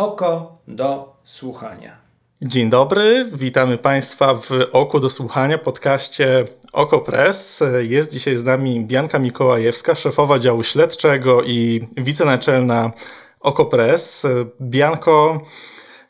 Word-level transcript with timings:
Oko 0.00 0.58
do 0.68 1.16
słuchania. 1.24 1.96
Dzień 2.42 2.70
dobry, 2.70 3.26
witamy 3.32 3.78
Państwa 3.78 4.34
w 4.34 4.50
Oku 4.72 5.00
do 5.00 5.10
Słuchania, 5.10 5.58
podcaście 5.58 6.44
Oko 6.72 6.98
Press. 6.98 7.62
Jest 7.80 8.12
dzisiaj 8.12 8.36
z 8.36 8.44
nami 8.44 8.84
Bianka 8.84 9.18
Mikołajewska, 9.18 9.94
szefowa 9.94 10.38
działu 10.38 10.62
śledczego 10.62 11.42
i 11.42 11.88
wicenaczelna 11.96 12.90
Oko 13.40 13.64
Press. 13.64 14.26
Bianko, 14.60 15.40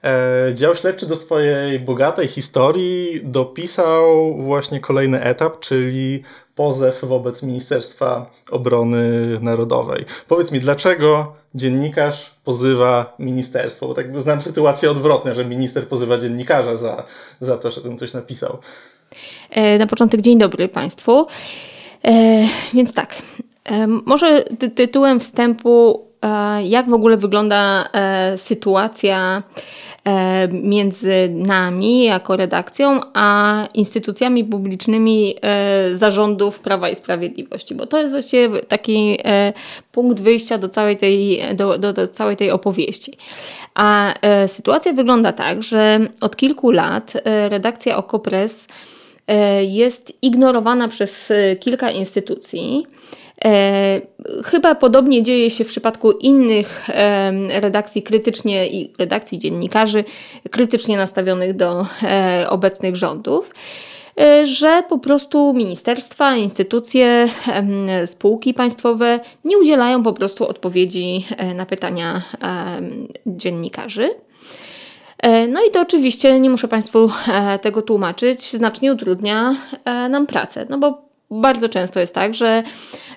e, 0.04 0.54
dział 0.54 0.74
śledczy 0.74 1.06
do 1.06 1.16
swojej 1.16 1.80
bogatej 1.80 2.28
historii 2.28 3.20
dopisał 3.24 4.36
właśnie 4.36 4.80
kolejny 4.80 5.22
etap, 5.22 5.60
czyli 5.60 6.22
pozew 6.54 7.00
wobec 7.02 7.42
Ministerstwa 7.42 8.30
Obrony 8.50 9.38
Narodowej. 9.40 10.04
Powiedz 10.28 10.52
mi, 10.52 10.60
dlaczego 10.60 11.39
dziennikarz 11.54 12.30
pozywa 12.44 13.14
ministerstwo? 13.18 13.86
Bo 13.88 13.94
tak 13.94 14.18
znam 14.20 14.42
sytuację 14.42 14.90
odwrotną, 14.90 15.34
że 15.34 15.44
minister 15.44 15.88
pozywa 15.88 16.18
dziennikarza 16.18 16.76
za, 16.76 17.04
za 17.40 17.58
to, 17.58 17.70
że 17.70 17.80
ten 17.80 17.98
coś 17.98 18.12
napisał. 18.12 18.58
E, 19.50 19.78
na 19.78 19.86
początek 19.86 20.20
dzień 20.20 20.38
dobry 20.38 20.68
Państwu. 20.68 21.26
E, 22.04 22.44
więc 22.74 22.94
tak, 22.94 23.14
e, 23.64 23.86
może 23.86 24.44
ty 24.58 24.70
tytułem 24.70 25.20
wstępu, 25.20 26.04
e, 26.22 26.62
jak 26.62 26.90
w 26.90 26.92
ogóle 26.92 27.16
wygląda 27.16 27.88
e, 27.92 28.38
sytuacja 28.38 29.42
między 30.52 31.28
nami 31.32 32.04
jako 32.04 32.36
redakcją, 32.36 33.00
a 33.14 33.68
instytucjami 33.74 34.44
publicznymi 34.44 35.34
e, 35.42 35.94
zarządów 35.94 36.60
Prawa 36.60 36.88
i 36.88 36.94
Sprawiedliwości, 36.94 37.74
bo 37.74 37.86
to 37.86 37.98
jest 37.98 38.10
właściwie 38.14 38.60
taki 38.60 39.18
e, 39.24 39.52
punkt 39.92 40.20
wyjścia 40.20 40.58
do 40.58 40.68
całej 40.68 40.96
tej, 40.96 41.40
do, 41.54 41.78
do, 41.78 41.92
do 41.92 42.08
całej 42.08 42.36
tej 42.36 42.50
opowieści. 42.50 43.12
A 43.74 44.14
sytuacja 44.46 44.92
wygląda 44.92 45.32
tak, 45.32 45.62
że 45.62 46.00
od 46.20 46.36
kilku 46.36 46.70
lat 46.70 47.12
redakcja 47.48 47.96
Okopres 47.96 48.68
jest 49.60 50.12
ignorowana 50.22 50.88
przez 50.88 51.32
kilka 51.60 51.90
instytucji. 51.90 52.86
E, 53.44 54.00
chyba 54.44 54.74
podobnie 54.74 55.22
dzieje 55.22 55.50
się 55.50 55.64
w 55.64 55.68
przypadku 55.68 56.10
innych 56.12 56.90
e, 56.90 57.60
redakcji 57.60 58.02
krytycznie 58.02 58.68
i 58.68 58.92
redakcji 58.98 59.38
dziennikarzy 59.38 60.04
krytycznie 60.50 60.96
nastawionych 60.96 61.56
do 61.56 61.86
e, 62.02 62.46
obecnych 62.50 62.96
rządów 62.96 63.50
że 64.44 64.82
po 64.88 64.98
prostu 64.98 65.54
ministerstwa, 65.54 66.36
instytucje, 66.36 67.28
spółki 68.06 68.54
państwowe 68.54 69.20
nie 69.44 69.58
udzielają 69.58 70.02
po 70.02 70.12
prostu 70.12 70.48
odpowiedzi 70.48 71.26
na 71.54 71.66
pytania 71.66 72.22
dziennikarzy. 73.26 74.10
No 75.48 75.60
i 75.68 75.70
to 75.70 75.80
oczywiście, 75.80 76.40
nie 76.40 76.50
muszę 76.50 76.68
Państwu 76.68 77.10
tego 77.60 77.82
tłumaczyć, 77.82 78.50
znacznie 78.50 78.92
utrudnia 78.92 79.54
nam 80.10 80.26
pracę, 80.26 80.66
no 80.68 80.78
bo 80.78 81.09
bardzo 81.30 81.68
często 81.68 82.00
jest 82.00 82.14
tak, 82.14 82.34
że 82.34 82.62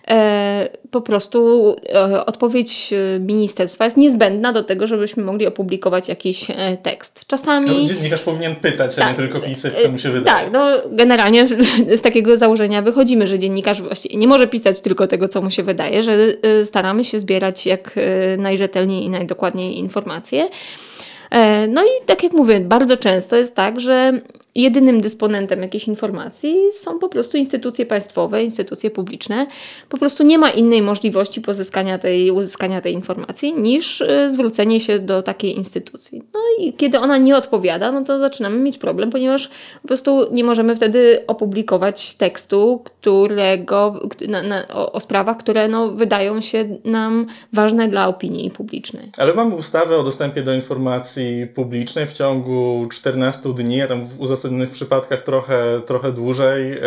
e, 0.08 0.70
po 0.92 1.02
prostu 1.02 1.70
e, 1.94 2.26
odpowiedź 2.26 2.94
e, 2.94 3.20
ministerstwa 3.20 3.86
jest 3.86 3.98
niezbędna 3.98 4.54
do 4.54 4.64
tego, 4.64 4.88
żebyśmy 4.88 5.24
mogli 5.24 5.48
opublikować 5.48 6.10
jakiś 6.10 6.50
e, 6.50 6.78
tekst. 6.78 7.26
Czasami. 7.28 7.68
No, 7.68 7.84
dziennikarz 7.84 8.22
powinien 8.22 8.56
pytać, 8.56 8.96
tak, 8.96 9.06
a 9.06 9.12
nie 9.12 9.16
tak. 9.18 9.26
tylko 9.26 9.48
pisać, 9.48 9.74
co 9.74 9.92
mu 9.92 10.00
się 10.00 10.10
wydaje. 10.10 10.44
Tak, 10.44 10.54
no 10.54 10.68
generalnie 10.92 11.48
z 11.98 12.02
takiego 12.02 12.38
założenia 12.38 12.82
wychodzimy, 12.82 13.28
że 13.28 13.40
dziennikarz 13.40 13.82
właściwie 13.82 14.18
nie 14.18 14.28
może 14.28 14.48
pisać 14.48 14.82
tylko 14.82 15.08
tego, 15.08 15.28
co 15.28 15.42
mu 15.42 15.52
się 15.52 15.64
wydaje, 15.64 16.04
że 16.04 16.14
e, 16.42 16.66
staramy 16.66 17.04
się 17.04 17.20
zbierać 17.20 17.66
jak 17.66 17.92
e, 17.96 18.38
najrzetelniej 18.38 19.04
i 19.04 19.10
najdokładniej 19.10 19.78
informacje. 19.78 20.50
No 21.70 21.84
i 21.84 22.06
tak 22.06 22.24
jak 22.24 22.34
mówię, 22.34 22.60
bardzo 22.60 22.98
często 22.98 23.36
jest 23.36 23.56
tak, 23.56 23.80
że 23.80 24.12
jedynym 24.56 25.02
dysponentem 25.02 25.62
jakiejś 25.62 25.88
informacji 25.88 26.56
są 26.82 27.00
po 27.00 27.10
prostu 27.10 27.38
instytucje 27.38 27.86
państwowe, 27.86 28.44
instytucje 28.44 28.92
publiczne. 28.92 29.48
Po 29.90 29.98
prostu 29.98 30.24
nie 30.24 30.38
ma 30.38 30.50
innej 30.50 30.82
możliwości 30.82 31.42
pozyskania 31.42 32.00
tej, 32.00 32.32
uzyskania 32.32 32.82
tej 32.82 32.94
informacji 32.94 33.54
niż 33.54 34.02
y, 34.02 34.32
zwrócenie 34.32 34.80
się 34.80 35.00
do 35.00 35.24
takiej 35.24 35.58
instytucji. 35.58 36.22
No 36.34 36.40
i 36.60 36.74
kiedy 36.74 37.00
ona 37.00 37.18
nie 37.18 37.38
odpowiada, 37.38 37.92
no 37.92 38.04
to 38.04 38.20
zaczynamy 38.20 38.58
mieć 38.58 38.78
problem, 38.78 39.12
ponieważ 39.12 39.50
po 39.82 39.88
prostu 39.88 40.28
nie 40.32 40.44
możemy 40.44 40.76
wtedy 40.76 41.24
opublikować 41.28 42.16
tekstu, 42.16 42.82
którego 42.84 44.00
na, 44.28 44.42
na, 44.42 44.68
o, 44.68 44.92
o, 44.92 45.00
sprawach, 45.00 45.38
które 45.38 45.68
no, 45.68 45.90
wydają 45.90 46.42
się 46.42 46.78
nam 46.86 47.26
ważne 47.54 47.88
dla 47.88 48.08
opinii 48.08 48.52
publicznej. 48.52 49.10
Ale 49.18 49.34
mamy 49.34 49.56
ustawę 49.56 49.98
o 49.98 50.04
dostępie 50.04 50.44
do 50.44 50.54
informacji 50.54 51.48
publicznej 51.48 52.08
w 52.08 52.14
ciągu 52.14 52.88
14 52.92 53.54
dni, 53.54 53.82
a 53.82 53.88
tam 53.88 54.06
w 54.06 54.22
pewnych 54.44 54.72
przypadkach 54.72 55.22
trochę, 55.22 55.82
trochę 55.88 56.12
dłużej. 56.12 56.74
E, 56.74 56.82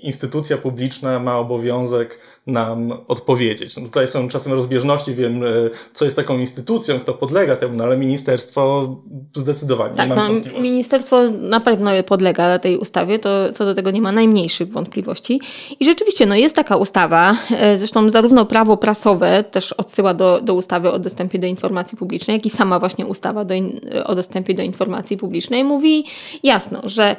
instytucja 0.00 0.58
publiczna 0.58 1.18
ma 1.18 1.38
obowiązek 1.38 2.18
nam 2.46 2.92
odpowiedzieć. 3.08 3.76
No 3.76 3.82
tutaj 3.82 4.08
są 4.08 4.28
czasem 4.28 4.52
rozbieżności, 4.52 5.14
wiem, 5.14 5.44
e, 5.44 5.46
co 5.92 6.04
jest 6.04 6.16
taką 6.16 6.38
instytucją, 6.38 7.00
kto 7.00 7.14
podlega 7.14 7.56
temu, 7.56 7.76
no 7.76 7.84
ale 7.84 7.96
ministerstwo 7.96 8.96
zdecydowanie 9.34 9.94
tak, 9.94 10.08
no, 10.08 10.28
Ministerstwo 10.60 11.30
na 11.30 11.60
pewno 11.60 11.90
podlega 12.06 12.58
tej 12.58 12.78
ustawie, 12.78 13.18
to 13.18 13.52
co 13.52 13.64
do 13.64 13.74
tego 13.74 13.90
nie 13.90 14.00
ma 14.00 14.12
najmniejszych 14.12 14.72
wątpliwości. 14.72 15.40
I 15.80 15.84
rzeczywiście, 15.84 16.26
no 16.26 16.34
jest 16.34 16.56
taka 16.56 16.76
ustawa, 16.76 17.36
e, 17.50 17.78
zresztą 17.78 18.10
zarówno 18.10 18.46
prawo 18.46 18.76
prasowe 18.76 19.44
też 19.44 19.72
odsyła 19.72 20.14
do, 20.14 20.40
do 20.40 20.54
ustawy 20.54 20.92
o 20.92 20.98
dostępie 20.98 21.38
do 21.38 21.46
informacji 21.46 21.98
publicznej, 21.98 22.36
jak 22.36 22.46
i 22.46 22.50
sama 22.50 22.78
właśnie 22.78 23.06
ustawa 23.06 23.44
do 23.44 23.54
in, 23.54 23.80
o 24.04 24.14
dostępie 24.14 24.54
do 24.54 24.62
informacji 24.62 25.16
publicznej 25.16 25.64
mówi 25.64 26.04
jasno, 26.42 26.80
że 26.84 27.16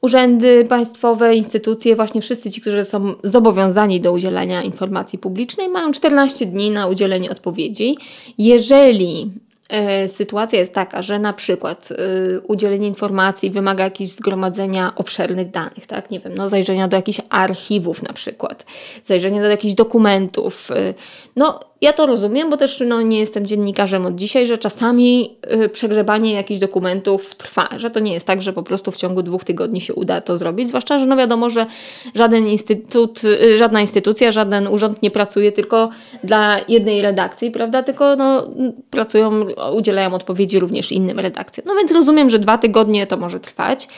urzędy 0.00 0.64
państwowe, 0.64 1.34
instytucje, 1.34 1.96
właśnie 1.96 2.20
wszyscy 2.20 2.50
ci, 2.50 2.60
którzy 2.60 2.84
są 2.84 3.14
zobowiązani 3.24 4.00
do 4.00 4.12
udzielania 4.12 4.62
informacji 4.62 5.18
publicznej, 5.18 5.68
mają 5.68 5.92
14 5.92 6.46
dni 6.46 6.70
na 6.70 6.86
udzielenie 6.86 7.30
odpowiedzi. 7.30 7.96
Jeżeli 8.38 9.32
e, 9.68 10.08
sytuacja 10.08 10.58
jest 10.58 10.74
taka, 10.74 11.02
że 11.02 11.18
na 11.18 11.32
przykład 11.32 11.88
e, 11.92 12.40
udzielenie 12.40 12.88
informacji 12.88 13.50
wymaga 13.50 13.84
jakiegoś 13.84 14.12
zgromadzenia 14.12 14.92
obszernych 14.96 15.50
danych, 15.50 15.86
tak? 15.86 16.10
Nie 16.10 16.20
wiem, 16.20 16.32
no 16.34 16.48
zajrzenia 16.48 16.88
do 16.88 16.96
jakichś 16.96 17.20
archiwów 17.30 18.02
na 18.02 18.12
przykład, 18.12 18.66
zajrzenia 19.04 19.42
do 19.42 19.48
jakichś 19.48 19.74
dokumentów. 19.74 20.70
E, 20.70 20.94
no 21.36 21.69
ja 21.80 21.92
to 21.92 22.06
rozumiem, 22.06 22.50
bo 22.50 22.56
też 22.56 22.82
no, 22.86 23.02
nie 23.02 23.18
jestem 23.18 23.46
dziennikarzem 23.46 24.06
od 24.06 24.14
dzisiaj, 24.14 24.46
że 24.46 24.58
czasami 24.58 25.36
y, 25.64 25.68
przegrzebanie 25.68 26.32
jakichś 26.32 26.60
dokumentów 26.60 27.34
trwa, 27.34 27.68
że 27.76 27.90
to 27.90 28.00
nie 28.00 28.12
jest 28.12 28.26
tak, 28.26 28.42
że 28.42 28.52
po 28.52 28.62
prostu 28.62 28.92
w 28.92 28.96
ciągu 28.96 29.22
dwóch 29.22 29.44
tygodni 29.44 29.80
się 29.80 29.94
uda 29.94 30.20
to 30.20 30.38
zrobić, 30.38 30.68
zwłaszcza, 30.68 30.98
że 30.98 31.06
no 31.06 31.16
wiadomo, 31.16 31.50
że 31.50 31.66
żaden 32.14 32.48
instytut, 32.48 33.24
y, 33.24 33.58
żadna 33.58 33.80
instytucja, 33.80 34.32
żaden 34.32 34.68
urząd 34.68 35.02
nie 35.02 35.10
pracuje 35.10 35.52
tylko 35.52 35.90
dla 36.24 36.60
jednej 36.68 37.02
redakcji, 37.02 37.50
prawda, 37.50 37.82
tylko 37.82 38.16
no, 38.16 38.50
pracują, 38.90 39.46
udzielają 39.76 40.14
odpowiedzi 40.14 40.60
również 40.60 40.92
innym 40.92 41.20
redakcjom. 41.20 41.66
No 41.66 41.74
więc 41.74 41.92
rozumiem, 41.92 42.30
że 42.30 42.38
dwa 42.38 42.58
tygodnie 42.58 43.06
to 43.06 43.16
może 43.16 43.40
trwać. 43.40 43.88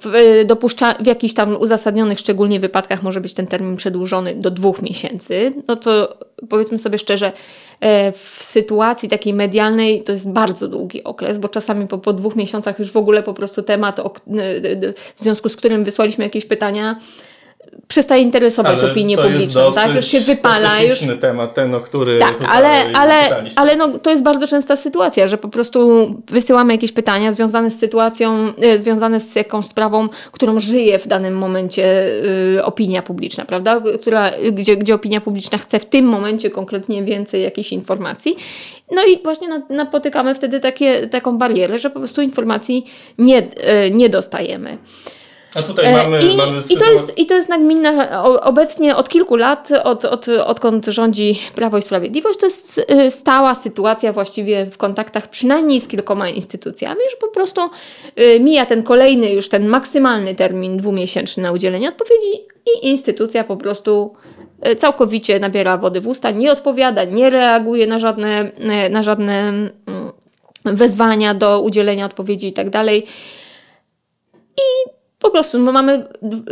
W, 0.00 0.14
y, 0.14 0.44
dopuszcza, 0.44 0.94
w 1.00 1.06
jakichś 1.06 1.34
tam 1.34 1.56
uzasadnionych 1.60 2.18
szczególnie 2.18 2.60
wypadkach 2.60 3.02
może 3.02 3.20
być 3.20 3.34
ten 3.34 3.46
termin 3.46 3.76
przedłużony 3.76 4.34
do 4.34 4.50
dwóch 4.50 4.82
miesięcy, 4.82 5.52
no 5.68 5.76
to 5.76 6.16
powiedzmy 6.48 6.78
sobie 6.78 6.98
szczerze, 6.98 7.32
e, 7.80 8.12
w 8.12 8.36
sytuacji 8.42 9.08
takiej 9.08 9.34
medialnej 9.34 10.02
to 10.02 10.12
jest 10.12 10.30
bardzo 10.30 10.68
długi 10.68 11.04
okres, 11.04 11.38
bo 11.38 11.48
czasami 11.48 11.86
po, 11.86 11.98
po 11.98 12.12
dwóch 12.12 12.36
miesiącach 12.36 12.78
już 12.78 12.92
w 12.92 12.96
ogóle 12.96 13.22
po 13.22 13.34
prostu 13.34 13.62
temat, 13.62 14.00
w 15.16 15.22
związku 15.22 15.48
z 15.48 15.56
którym 15.56 15.84
wysłaliśmy 15.84 16.24
jakieś 16.24 16.44
pytania, 16.44 16.96
przestaje 17.88 18.22
interesować 18.22 18.78
ale 18.78 18.92
opinię 18.92 19.16
publiczną, 19.16 19.72
tak? 19.72 19.94
Już 19.94 20.04
się 20.04 20.20
wypala. 20.20 20.82
Już 20.82 20.98
temat, 21.20 21.54
ten, 21.54 21.74
o 21.74 21.80
który 21.80 22.18
Tak, 22.18 22.36
ale, 22.48 22.92
ale, 22.94 23.44
ale 23.56 23.76
no, 23.76 23.98
to 23.98 24.10
jest 24.10 24.22
bardzo 24.22 24.46
częsta 24.46 24.76
sytuacja, 24.76 25.28
że 25.28 25.38
po 25.38 25.48
prostu 25.48 26.10
wysyłamy 26.30 26.72
jakieś 26.72 26.92
pytania 26.92 27.32
związane 27.32 27.70
z 27.70 27.78
sytuacją, 27.78 28.52
e, 28.62 28.78
związane 28.78 29.20
z 29.20 29.34
jakąś 29.34 29.66
sprawą, 29.66 30.08
którą 30.32 30.60
żyje 30.60 30.98
w 30.98 31.06
danym 31.06 31.38
momencie 31.38 32.06
y, 32.56 32.64
opinia 32.64 33.02
publiczna, 33.02 33.44
prawda? 33.44 33.82
Która, 34.00 34.30
gdzie, 34.52 34.76
gdzie 34.76 34.94
opinia 34.94 35.20
publiczna 35.20 35.58
chce 35.58 35.78
w 35.78 35.86
tym 35.86 36.04
momencie 36.04 36.50
konkretnie 36.50 37.04
więcej 37.04 37.42
jakiejś 37.42 37.72
informacji. 37.72 38.36
No 38.90 39.02
i 39.04 39.22
właśnie 39.22 39.48
napotykamy 39.70 40.34
wtedy 40.34 40.60
takie, 40.60 41.08
taką 41.08 41.38
barierę, 41.38 41.78
że 41.78 41.90
po 41.90 41.98
prostu 41.98 42.22
informacji 42.22 42.86
nie, 43.18 43.38
y, 43.38 43.90
nie 43.90 44.08
dostajemy. 44.08 44.78
A 45.54 45.62
tutaj 45.62 45.86
e, 45.86 45.96
mamy, 45.96 46.22
I, 46.22 46.36
mamy 46.36 46.60
i, 46.70 46.76
to 46.76 46.92
jest, 46.92 47.18
I 47.18 47.26
to 47.26 47.34
jest 47.34 47.48
nagminna 47.48 48.22
obecnie 48.42 48.96
od 48.96 49.08
kilku 49.08 49.36
lat, 49.36 49.68
od, 49.84 50.04
od, 50.04 50.28
odkąd 50.28 50.86
rządzi 50.86 51.40
Prawo 51.54 51.78
i 51.78 51.82
Sprawiedliwość, 51.82 52.38
to 52.38 52.46
jest 52.46 52.86
y, 53.06 53.10
stała 53.10 53.54
sytuacja 53.54 54.12
właściwie 54.12 54.66
w 54.66 54.76
kontaktach 54.76 55.28
przynajmniej 55.28 55.80
z 55.80 55.88
kilkoma 55.88 56.28
instytucjami, 56.28 57.00
że 57.10 57.16
po 57.16 57.28
prostu 57.28 57.60
mija 58.40 58.66
ten 58.66 58.82
kolejny, 58.82 59.32
już 59.32 59.48
ten 59.48 59.68
maksymalny 59.68 60.34
termin 60.34 60.76
dwumiesięczny 60.76 61.42
na 61.42 61.52
udzielenie 61.52 61.88
odpowiedzi 61.88 62.46
i 62.66 62.88
instytucja 62.88 63.44
po 63.44 63.56
prostu 63.56 64.14
całkowicie 64.76 65.40
nabiera 65.40 65.78
wody 65.78 66.00
w 66.00 66.06
usta, 66.06 66.30
nie 66.30 66.52
odpowiada, 66.52 67.04
nie 67.04 67.30
reaguje 67.30 67.86
na 67.86 67.98
żadne, 67.98 68.52
na 68.90 69.02
żadne 69.02 69.48
mm, 69.48 69.72
wezwania 70.64 71.34
do 71.34 71.60
udzielenia 71.60 72.06
odpowiedzi 72.06 72.48
i 72.48 72.52
tak 72.52 72.70
dalej. 72.70 73.06
I 74.56 74.90
po 75.22 75.30
prostu 75.30 75.58
no, 75.58 75.72
mamy 75.72 76.04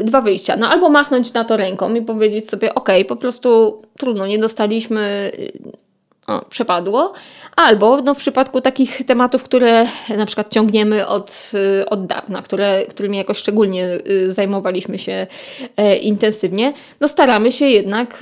dwa 0.04 0.20
wyjścia. 0.20 0.56
No 0.56 0.68
albo 0.68 0.88
machnąć 0.88 1.32
na 1.32 1.44
to 1.44 1.56
ręką 1.56 1.94
i 1.94 2.02
powiedzieć 2.02 2.50
sobie, 2.50 2.74
ok, 2.74 2.88
po 3.08 3.16
prostu 3.16 3.82
trudno, 3.98 4.26
nie 4.26 4.38
dostaliśmy 4.38 5.30
o, 6.26 6.44
przepadło. 6.44 7.12
Albo 7.56 8.02
no, 8.02 8.14
w 8.14 8.18
przypadku 8.18 8.60
takich 8.60 9.06
tematów, 9.06 9.42
które 9.42 9.86
na 10.16 10.26
przykład 10.26 10.52
ciągniemy 10.52 11.06
od, 11.06 11.50
y, 11.54 11.88
od 11.88 12.06
dawna, 12.06 12.42
które, 12.42 12.86
którymi 12.86 13.16
jakoś 13.16 13.38
szczególnie 13.38 13.98
y, 14.10 14.32
zajmowaliśmy 14.32 14.98
się 14.98 15.26
e, 15.76 15.96
intensywnie, 15.96 16.72
no 17.00 17.08
staramy 17.08 17.52
się 17.52 17.66
jednak 17.66 18.18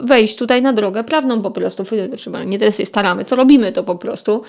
wejść 0.00 0.36
tutaj 0.36 0.62
na 0.62 0.72
drogę 0.72 1.04
prawną 1.04 1.42
po 1.42 1.50
prostu. 1.50 1.84
Nie 2.46 2.58
tyle 2.58 2.72
się 2.72 2.86
staramy, 2.86 3.24
co 3.24 3.36
robimy 3.36 3.72
to 3.72 3.82
po 3.82 3.94
prostu. 3.94 4.42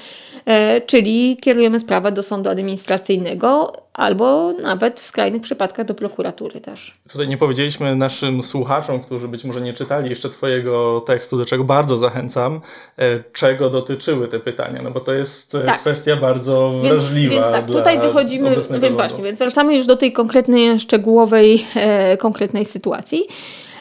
E, 0.45 0.81
czyli 0.81 1.37
kierujemy 1.41 1.79
sprawę 1.79 2.11
do 2.11 2.23
sądu 2.23 2.49
administracyjnego 2.49 3.73
albo 3.97 4.53
nawet 4.53 4.99
w 4.99 5.05
skrajnych 5.05 5.41
przypadkach 5.41 5.85
do 5.85 5.95
prokuratury 5.95 6.61
też. 6.61 6.93
Tutaj 7.11 7.27
nie 7.27 7.37
powiedzieliśmy 7.37 7.95
naszym 7.95 8.43
słuchaczom, 8.43 8.99
którzy 8.99 9.27
być 9.27 9.43
może 9.43 9.61
nie 9.61 9.73
czytali 9.73 10.09
jeszcze 10.09 10.29
Twojego 10.29 11.03
tekstu, 11.07 11.37
do 11.37 11.45
czego 11.45 11.63
bardzo 11.63 11.97
zachęcam, 11.97 12.61
e, 12.97 13.19
czego 13.33 13.69
dotyczyły 13.69 14.27
te 14.27 14.39
pytania, 14.39 14.81
no 14.81 14.91
bo 14.91 14.99
to 14.99 15.13
jest 15.13 15.55
e, 15.55 15.61
tak. 15.61 15.81
kwestia 15.81 16.15
bardzo 16.15 16.73
więc, 16.83 16.95
wrażliwa. 16.95 17.33
Więc 17.33 17.47
tak, 17.47 17.65
tutaj 17.65 17.99
wychodzimy, 17.99 18.55
więc 18.81 18.95
właśnie, 18.95 19.23
więc 19.23 19.39
wracamy 19.39 19.75
już 19.75 19.85
do 19.85 19.97
tej 19.97 20.11
konkretnej, 20.13 20.79
szczegółowej, 20.79 21.65
e, 21.75 22.17
konkretnej 22.17 22.65
sytuacji. 22.65 23.27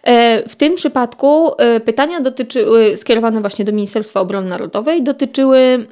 E, 0.03 0.49
w 0.49 0.57
tym 0.57 0.75
przypadku 0.75 1.51
pytania 1.85 2.21
dotyczyły, 2.21 2.97
skierowane 2.97 3.41
właśnie 3.41 3.65
do 3.65 3.73
Ministerstwa 3.73 4.21
Obrony 4.21 4.49
Narodowej, 4.49 5.03
dotyczyły 5.03 5.87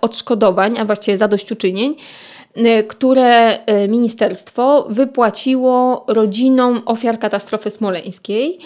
odszkodowań, 0.00 0.78
a 0.78 0.84
właściwie 0.84 1.18
zadośćuczynień, 1.18 1.94
które 2.88 3.58
y, 3.84 3.88
ministerstwo 3.88 4.86
wypłaciło 4.90 6.04
rodzinom 6.08 6.82
ofiar 6.86 7.18
katastrofy 7.18 7.70
smoleńskiej 7.70 8.58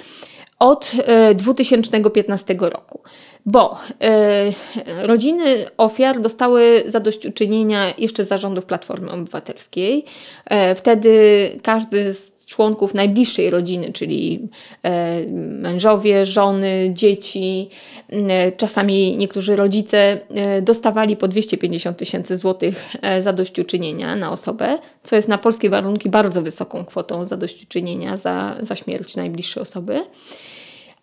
od 0.59 0.93
2015 1.35 2.55
y, 2.55 2.71
roku. 2.71 3.01
Bo 3.47 3.79
rodziny 5.03 5.67
ofiar 5.77 6.21
dostały 6.21 6.83
zadośćuczynienia 6.87 7.95
jeszcze 7.99 8.25
zarządów 8.25 8.65
Platformy 8.65 9.11
Obywatelskiej. 9.11 10.05
wtedy 10.77 11.11
każdy 11.63 12.15
z 12.15 12.41
członków 12.51 12.95
najbliższej 12.95 13.51
rodziny, 13.51 13.93
czyli 13.93 14.49
e, 14.83 15.27
mężowie, 15.37 16.27
żony, 16.27 16.91
dzieci, 16.95 17.71
e, 18.09 18.53
czasami 18.53 19.17
niektórzy 19.17 19.57
rodzice 19.57 20.19
e, 20.31 20.63
dostawali 20.63 21.17
po 21.17 21.29
250 21.29 21.97
tysięcy 21.97 22.37
złotych 22.37 22.85
zadośćuczynienia 23.21 24.17
na 24.17 24.33
osobę, 24.33 24.79
co 25.03 25.17
jest 25.17 25.29
na 25.29 25.39
polskie 25.39 25.71
warunki 25.71 26.11
bardzo 26.11 26.43
wysoką 26.43 26.85
kwotą 26.85 27.25
zadośćuczynienia 27.25 28.17
za, 28.17 28.57
za 28.61 28.77
śmierć 28.77 29.17
najbliższej 29.17 29.63
osoby. 29.63 30.01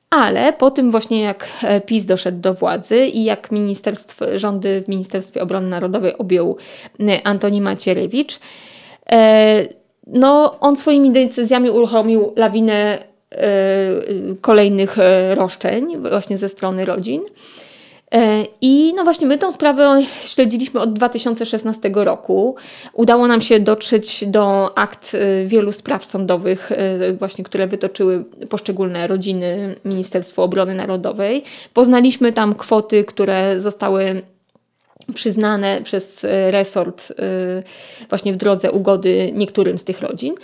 Ale 0.09 0.53
po 0.53 0.71
tym 0.71 0.91
właśnie 0.91 1.21
jak 1.21 1.47
PiS 1.85 2.05
doszedł 2.05 2.41
do 2.41 2.53
władzy 2.53 3.05
i 3.05 3.23
jak 3.23 3.51
ministerstw, 3.51 4.19
rządy 4.35 4.83
w 4.85 4.89
Ministerstwie 4.89 5.41
Obrony 5.41 5.69
Narodowej 5.69 6.17
objął 6.17 6.57
Antoni 7.23 7.61
Macierewicz, 7.61 8.39
no, 10.07 10.59
on 10.59 10.75
swoimi 10.75 11.11
decyzjami 11.11 11.69
uruchomił 11.69 12.33
lawinę 12.35 12.99
kolejnych 14.41 14.99
e, 14.99 15.35
roszczeń 15.35 15.97
właśnie 16.09 16.37
ze 16.37 16.49
strony 16.49 16.85
rodzin. 16.85 17.21
E, 18.13 18.45
I 18.61 18.93
no 18.95 19.03
właśnie 19.03 19.27
my 19.27 19.37
tą 19.37 19.51
sprawę 19.51 20.01
śledziliśmy 20.25 20.79
od 20.79 20.93
2016 20.93 21.91
roku. 21.93 22.55
Udało 22.93 23.27
nam 23.27 23.41
się 23.41 23.59
dotrzeć 23.59 24.25
do 24.27 24.77
akt 24.77 25.17
wielu 25.45 25.71
spraw 25.71 26.05
sądowych, 26.05 26.69
właśnie 27.19 27.43
które 27.43 27.67
wytoczyły 27.67 28.23
poszczególne 28.49 29.07
rodziny 29.07 29.75
Ministerstwo 29.85 30.43
Obrony 30.43 30.75
Narodowej. 30.75 31.43
Poznaliśmy 31.73 32.31
tam 32.33 32.55
kwoty, 32.55 33.03
które 33.03 33.59
zostały 33.59 34.21
przyznane 35.13 35.81
przez 35.83 36.25
e, 36.25 36.51
resort 36.51 37.11
e, 37.11 38.05
właśnie 38.09 38.33
w 38.33 38.37
drodze 38.37 38.71
ugody 38.71 39.31
niektórym 39.33 39.77
z 39.77 39.83
tych 39.83 40.01
rodzin 40.01 40.35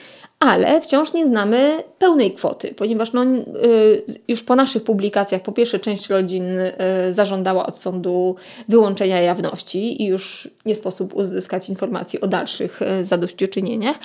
ale 0.44 0.82
wciąż 0.82 1.14
nie 1.14 1.28
znamy 1.28 1.84
pełnej 2.00 2.32
kwoty, 2.32 2.74
ponieważ 2.78 3.14
no, 3.14 3.24
y, 3.24 4.04
już 4.28 4.44
po 4.44 4.56
naszych 4.56 4.84
publikacjach, 4.84 5.42
po 5.42 5.52
pierwsze, 5.52 5.80
część 5.80 6.10
rodzin 6.10 6.60
y, 6.60 6.74
zażądała 7.10 7.66
od 7.66 7.78
sądu 7.78 8.36
wyłączenia 8.68 9.22
jawności 9.22 10.04
i 10.04 10.06
już 10.06 10.50
nie 10.66 10.76
sposób 10.76 11.16
uzyskać 11.16 11.70
informacji 11.70 12.22
o 12.22 12.28
dalszych 12.28 12.82
y, 12.82 13.06
zadośćuczynieniach. 13.06 14.00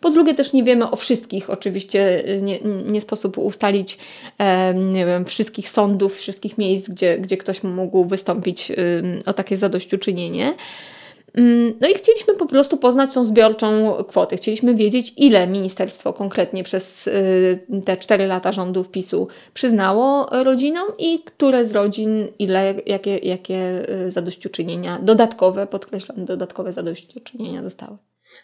Po 0.00 0.10
drugie, 0.10 0.34
też 0.34 0.52
nie 0.52 0.62
wiemy 0.62 0.90
o 0.90 0.96
wszystkich, 0.96 1.50
oczywiście 1.50 2.24
nie, 2.42 2.60
nie 2.86 3.00
sposób 3.00 3.38
ustalić 3.38 3.98
nie 4.74 5.06
wiem, 5.06 5.24
wszystkich 5.24 5.68
sądów, 5.68 6.16
wszystkich 6.16 6.58
miejsc, 6.58 6.88
gdzie, 6.88 7.18
gdzie 7.18 7.36
ktoś 7.36 7.62
mógł 7.62 8.04
wystąpić 8.04 8.72
o 9.26 9.32
takie 9.32 9.56
zadośćuczynienie. 9.56 10.54
Mm, 11.34 11.74
no 11.80 11.88
i 11.88 11.94
chcieliśmy 11.94 12.34
po 12.34 12.46
prostu 12.46 12.76
poznać 12.76 13.14
tą 13.14 13.24
zbiorczą 13.24 13.94
kwotę. 14.08 14.36
Chcieliśmy 14.36 14.74
wiedzieć, 14.74 15.12
ile 15.16 15.46
ministerstwo 15.46 16.12
konkretnie 16.12 16.64
przez 16.64 17.06
y, 17.06 17.82
te 17.84 17.96
4 17.96 18.26
lata 18.26 18.52
rządów 18.52 18.90
PiSu 18.90 19.28
przyznało 19.54 20.28
rodzinom 20.44 20.86
i 20.98 21.22
które 21.24 21.66
z 21.66 21.72
rodzin, 21.72 22.28
ile, 22.38 22.74
jakie, 22.86 23.18
jakie 23.18 23.86
y, 24.06 24.10
zadośćuczynienia 24.10 24.98
dodatkowe, 25.02 25.66
podkreślam, 25.66 26.24
dodatkowe 26.24 26.72
zadośćuczynienia 26.72 27.62
dostały. 27.62 27.96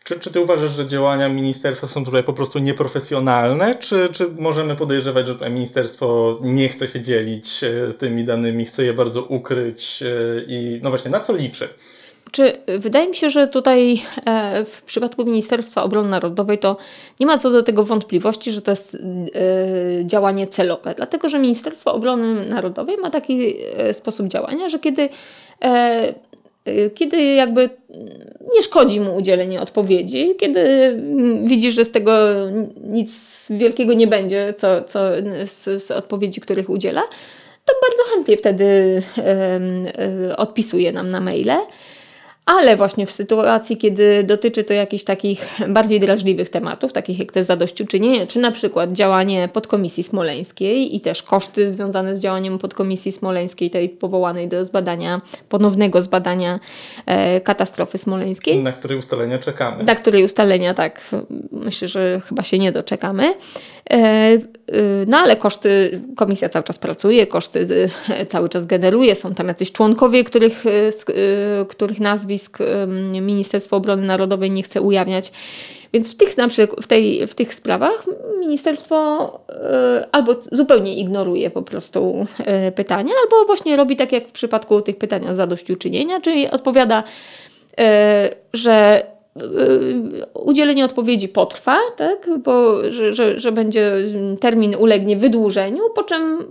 Czy, 0.04 0.20
czy 0.20 0.32
ty 0.32 0.40
uważasz, 0.40 0.70
że 0.70 0.86
działania 0.86 1.28
ministerstwa 1.28 1.86
są 1.86 2.04
tutaj 2.04 2.24
po 2.24 2.32
prostu 2.32 2.58
nieprofesjonalne, 2.58 3.74
czy, 3.74 4.08
czy 4.12 4.28
możemy 4.38 4.76
podejrzewać, 4.76 5.26
że 5.26 5.50
ministerstwo 5.50 6.38
nie 6.42 6.68
chce 6.68 6.88
się 6.88 7.00
dzielić 7.00 7.64
y, 7.64 7.94
tymi 7.98 8.24
danymi, 8.24 8.64
chce 8.64 8.84
je 8.84 8.92
bardzo 8.92 9.22
ukryć 9.22 10.04
i 10.46 10.80
no 10.82 10.90
właśnie, 10.90 11.10
na 11.10 11.20
co 11.20 11.36
liczy? 11.36 11.68
Czy 12.32 12.52
wydaje 12.78 13.08
mi 13.08 13.16
się, 13.16 13.30
że 13.30 13.48
tutaj 13.48 14.02
e, 14.26 14.64
w 14.64 14.82
przypadku 14.82 15.24
Ministerstwa 15.24 15.82
Obrony 15.82 16.08
Narodowej 16.08 16.58
to 16.58 16.76
nie 17.20 17.26
ma 17.26 17.38
co 17.38 17.50
do 17.50 17.62
tego 17.62 17.84
wątpliwości, 17.84 18.52
że 18.52 18.62
to 18.62 18.72
jest 18.72 18.94
e, 18.94 18.98
działanie 20.06 20.46
celowe, 20.46 20.94
dlatego 20.96 21.28
że 21.28 21.38
Ministerstwo 21.38 21.92
Obrony 21.92 22.46
Narodowej 22.46 22.96
ma 22.96 23.10
taki 23.10 23.56
e, 23.76 23.94
sposób 23.94 24.28
działania, 24.28 24.68
że 24.68 24.78
kiedy 24.78 25.08
kiedy 26.94 27.22
jakby 27.22 27.70
nie 28.54 28.62
szkodzi 28.62 29.00
mu 29.00 29.16
udzielenie 29.16 29.60
odpowiedzi, 29.60 30.34
kiedy 30.38 30.96
widzi, 31.44 31.72
że 31.72 31.84
z 31.84 31.90
tego 31.90 32.12
nic 32.84 33.10
wielkiego 33.50 33.92
nie 33.92 34.06
będzie, 34.06 34.54
co, 34.56 34.84
co 34.84 35.00
z, 35.46 35.82
z 35.84 35.90
odpowiedzi, 35.90 36.40
których 36.40 36.70
udziela, 36.70 37.02
to 37.64 37.74
bardzo 37.88 38.14
chętnie 38.14 38.36
wtedy 38.36 39.02
odpisuje 40.36 40.92
nam 40.92 41.10
na 41.10 41.20
maile. 41.20 41.58
Ale 42.46 42.76
właśnie 42.76 43.06
w 43.06 43.10
sytuacji, 43.10 43.76
kiedy 43.76 44.24
dotyczy 44.24 44.64
to 44.64 44.74
jakichś 44.74 45.04
takich 45.04 45.46
bardziej 45.68 46.00
drażliwych 46.00 46.48
tematów, 46.48 46.92
takich 46.92 47.18
jak 47.18 47.32
te 47.32 47.44
zadośćuczynienie, 47.44 48.26
czy 48.26 48.38
na 48.38 48.50
przykład 48.50 48.92
działanie 48.92 49.48
podkomisji 49.52 50.02
smoleńskiej 50.02 50.96
i 50.96 51.00
też 51.00 51.22
koszty 51.22 51.70
związane 51.70 52.16
z 52.16 52.20
działaniem 52.20 52.58
podkomisji 52.58 53.12
smoleńskiej, 53.12 53.70
tej 53.70 53.88
powołanej 53.88 54.48
do 54.48 54.64
zbadania, 54.64 55.20
ponownego 55.48 56.02
zbadania 56.02 56.60
e, 57.06 57.40
katastrofy 57.40 57.98
smoleńskiej. 57.98 58.62
Na 58.62 58.72
której 58.72 58.98
ustalenia 58.98 59.38
czekamy. 59.38 59.84
Na 59.84 59.94
której 59.94 60.24
ustalenia, 60.24 60.74
tak, 60.74 61.00
myślę, 61.52 61.88
że 61.88 62.20
chyba 62.28 62.42
się 62.42 62.58
nie 62.58 62.72
doczekamy. 62.72 63.34
E, 63.90 63.96
e, 63.96 64.38
no 65.06 65.18
ale 65.18 65.36
koszty, 65.36 66.00
komisja 66.16 66.48
cały 66.48 66.64
czas 66.64 66.78
pracuje, 66.78 67.26
koszty 67.26 67.66
e, 68.08 68.26
cały 68.32 68.48
czas 68.48 68.66
generuje, 68.66 69.14
są 69.14 69.34
tam 69.34 69.48
jacyś 69.48 69.72
członkowie, 69.72 70.24
których, 70.24 70.64
których 71.68 72.00
nazwisk 72.00 72.58
Ministerstwo 73.20 73.76
Obrony 73.76 74.06
Narodowej 74.06 74.50
nie 74.50 74.62
chce 74.62 74.80
ujawniać. 74.80 75.32
Więc 75.92 76.12
w 76.12 76.16
tych, 76.16 76.36
na 76.36 76.48
przykład, 76.48 76.84
w, 76.84 76.86
tej, 76.86 77.26
w 77.26 77.34
tych 77.34 77.54
sprawach 77.54 78.04
ministerstwo 78.40 79.40
albo 80.12 80.36
zupełnie 80.52 80.94
ignoruje 80.94 81.50
po 81.50 81.62
prostu 81.62 82.26
pytania, 82.74 83.12
albo 83.24 83.46
właśnie 83.46 83.76
robi 83.76 83.96
tak 83.96 84.12
jak 84.12 84.28
w 84.28 84.32
przypadku 84.32 84.80
tych 84.80 84.98
pytań 84.98 85.28
o 85.28 85.34
zadośćuczynienia, 85.34 86.20
czyli 86.20 86.50
odpowiada, 86.50 87.02
że 88.52 89.02
Y, 89.04 89.19
udzielenie 90.34 90.84
odpowiedzi 90.84 91.28
potrwa, 91.28 91.76
tak? 91.96 92.28
Bo, 92.44 92.90
że, 92.90 93.12
że, 93.12 93.38
że 93.38 93.52
będzie 93.52 93.92
termin 94.40 94.76
ulegnie 94.78 95.16
wydłużeniu, 95.16 95.82
po 95.94 96.02
czym 96.02 96.38
y, 96.40 96.44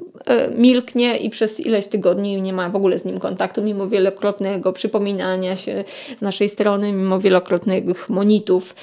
milknie 0.58 1.18
i 1.18 1.30
przez 1.30 1.60
ileś 1.60 1.88
tygodni 1.88 2.42
nie 2.42 2.54
ma 2.54 2.70
w 2.70 2.76
ogóle 2.76 3.00
z 3.00 3.06
nim 3.06 3.20
kontaktu, 3.20 3.62
mimo 3.62 3.88
wielokrotnego 3.88 4.74
przypominania 4.74 5.56
się 5.56 5.84
z 6.18 6.22
naszej 6.22 6.50
strony, 6.50 6.92
mimo 6.92 7.20
wielokrotnych 7.20 8.10
monitów. 8.10 8.76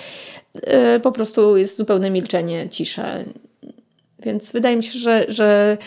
Y, 0.96 1.00
po 1.00 1.12
prostu 1.12 1.56
jest 1.56 1.76
zupełne 1.76 2.10
milczenie, 2.10 2.68
cisza. 2.70 3.06
Więc 4.26 4.52
wydaje 4.52 4.76
mi 4.76 4.84
się, 4.84 4.98
że, 4.98 5.26
że 5.28 5.78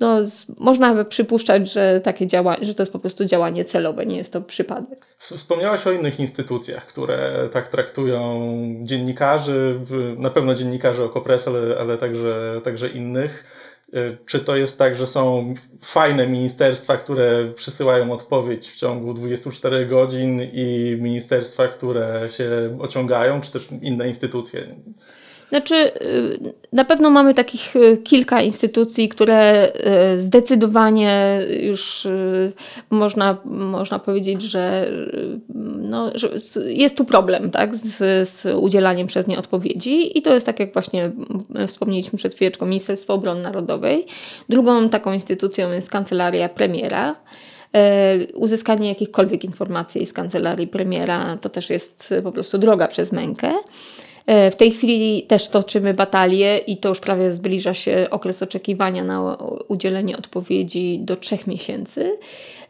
no, 0.00 0.18
można 0.58 1.04
przypuszczać, 1.04 1.72
że 1.72 2.00
takie 2.04 2.26
działanie, 2.26 2.64
że 2.64 2.74
to 2.74 2.82
jest 2.82 2.92
po 2.92 2.98
prostu 2.98 3.24
działanie 3.24 3.64
celowe, 3.64 4.06
nie 4.06 4.16
jest 4.16 4.32
to 4.32 4.40
przypadek. 4.40 5.06
Wspomniałaś 5.18 5.86
o 5.86 5.92
innych 5.92 6.20
instytucjach, 6.20 6.86
które 6.86 7.48
tak 7.52 7.68
traktują 7.68 8.50
dziennikarzy, 8.82 9.80
na 10.16 10.30
pewno 10.30 10.54
dziennikarzy 10.54 11.02
Okopres, 11.02 11.48
ale, 11.48 11.78
ale 11.78 11.98
także, 11.98 12.60
także 12.64 12.88
innych. 12.88 13.44
Y, 13.94 14.16
czy 14.26 14.40
to 14.40 14.56
jest 14.56 14.78
tak, 14.78 14.96
że 14.96 15.06
są 15.06 15.54
fajne 15.82 16.26
ministerstwa, 16.26 16.96
które 16.96 17.52
przysyłają 17.54 18.12
odpowiedź 18.12 18.70
w 18.70 18.76
ciągu 18.76 19.14
24 19.14 19.86
godzin 19.86 20.42
i 20.52 20.96
ministerstwa, 21.00 21.68
które 21.68 22.28
się 22.30 22.78
ociągają, 22.80 23.40
czy 23.40 23.52
też 23.52 23.68
inne 23.82 24.08
instytucje? 24.08 24.76
Znaczy, 25.48 25.74
y, 25.74 26.54
na 26.72 26.84
pewno 26.84 27.10
mamy 27.10 27.34
takich 27.34 27.76
y, 27.76 27.96
kilka 27.96 28.42
instytucji, 28.42 29.08
które 29.08 29.72
y, 30.16 30.20
zdecydowanie 30.20 31.40
już 31.60 32.08
można, 32.90 33.36
można 33.44 33.98
powiedzieć, 33.98 34.42
że, 34.42 34.90
no, 35.78 36.10
że 36.14 36.30
jest 36.66 36.96
tu 36.96 37.04
problem 37.04 37.50
tak, 37.50 37.76
z, 37.76 38.28
z 38.28 38.56
udzielaniem 38.56 39.06
przez 39.06 39.26
nie 39.26 39.38
odpowiedzi. 39.38 40.18
I 40.18 40.22
to 40.22 40.34
jest 40.34 40.46
tak, 40.46 40.60
jak 40.60 40.72
właśnie 40.72 41.10
wspomnieliśmy 41.66 42.18
przed 42.18 42.34
chwileczką, 42.34 42.66
Ministerstwo 42.66 43.14
Obrony 43.14 43.42
Narodowej. 43.42 44.06
Drugą 44.48 44.88
taką 44.88 45.12
instytucją 45.12 45.72
jest 45.72 45.90
Kancelaria 45.90 46.48
Premiera. 46.48 47.16
Uzyskanie 48.34 48.88
jakichkolwiek 48.88 49.44
informacji 49.44 50.06
z 50.06 50.12
kancelarii 50.12 50.66
premiera 50.66 51.38
to 51.40 51.48
też 51.48 51.70
jest 51.70 52.14
po 52.22 52.32
prostu 52.32 52.58
droga 52.58 52.88
przez 52.88 53.12
mękę. 53.12 53.52
E, 54.26 54.50
w 54.50 54.56
tej 54.56 54.70
chwili 54.70 55.22
też 55.22 55.48
toczymy 55.48 55.94
batalię 55.94 56.58
i 56.58 56.76
to 56.76 56.88
już 56.88 57.00
prawie 57.00 57.32
zbliża 57.32 57.74
się 57.74 58.06
okres 58.10 58.42
oczekiwania 58.42 59.04
na 59.04 59.36
udzielenie 59.68 60.18
odpowiedzi 60.18 60.98
do 60.98 61.16
trzech 61.16 61.46
miesięcy. 61.46 62.18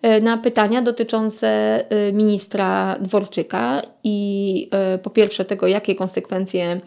E, 0.02 0.20
na 0.20 0.38
pytania 0.38 0.82
dotyczące 0.82 1.48
e, 1.90 2.12
ministra 2.12 2.96
Dworczyka 3.00 3.82
i 4.08 4.68
e, 4.70 4.98
po 4.98 5.10
pierwsze 5.10 5.44
tego, 5.44 5.66
jakie 5.66 5.94
konsekwencje 5.94 6.80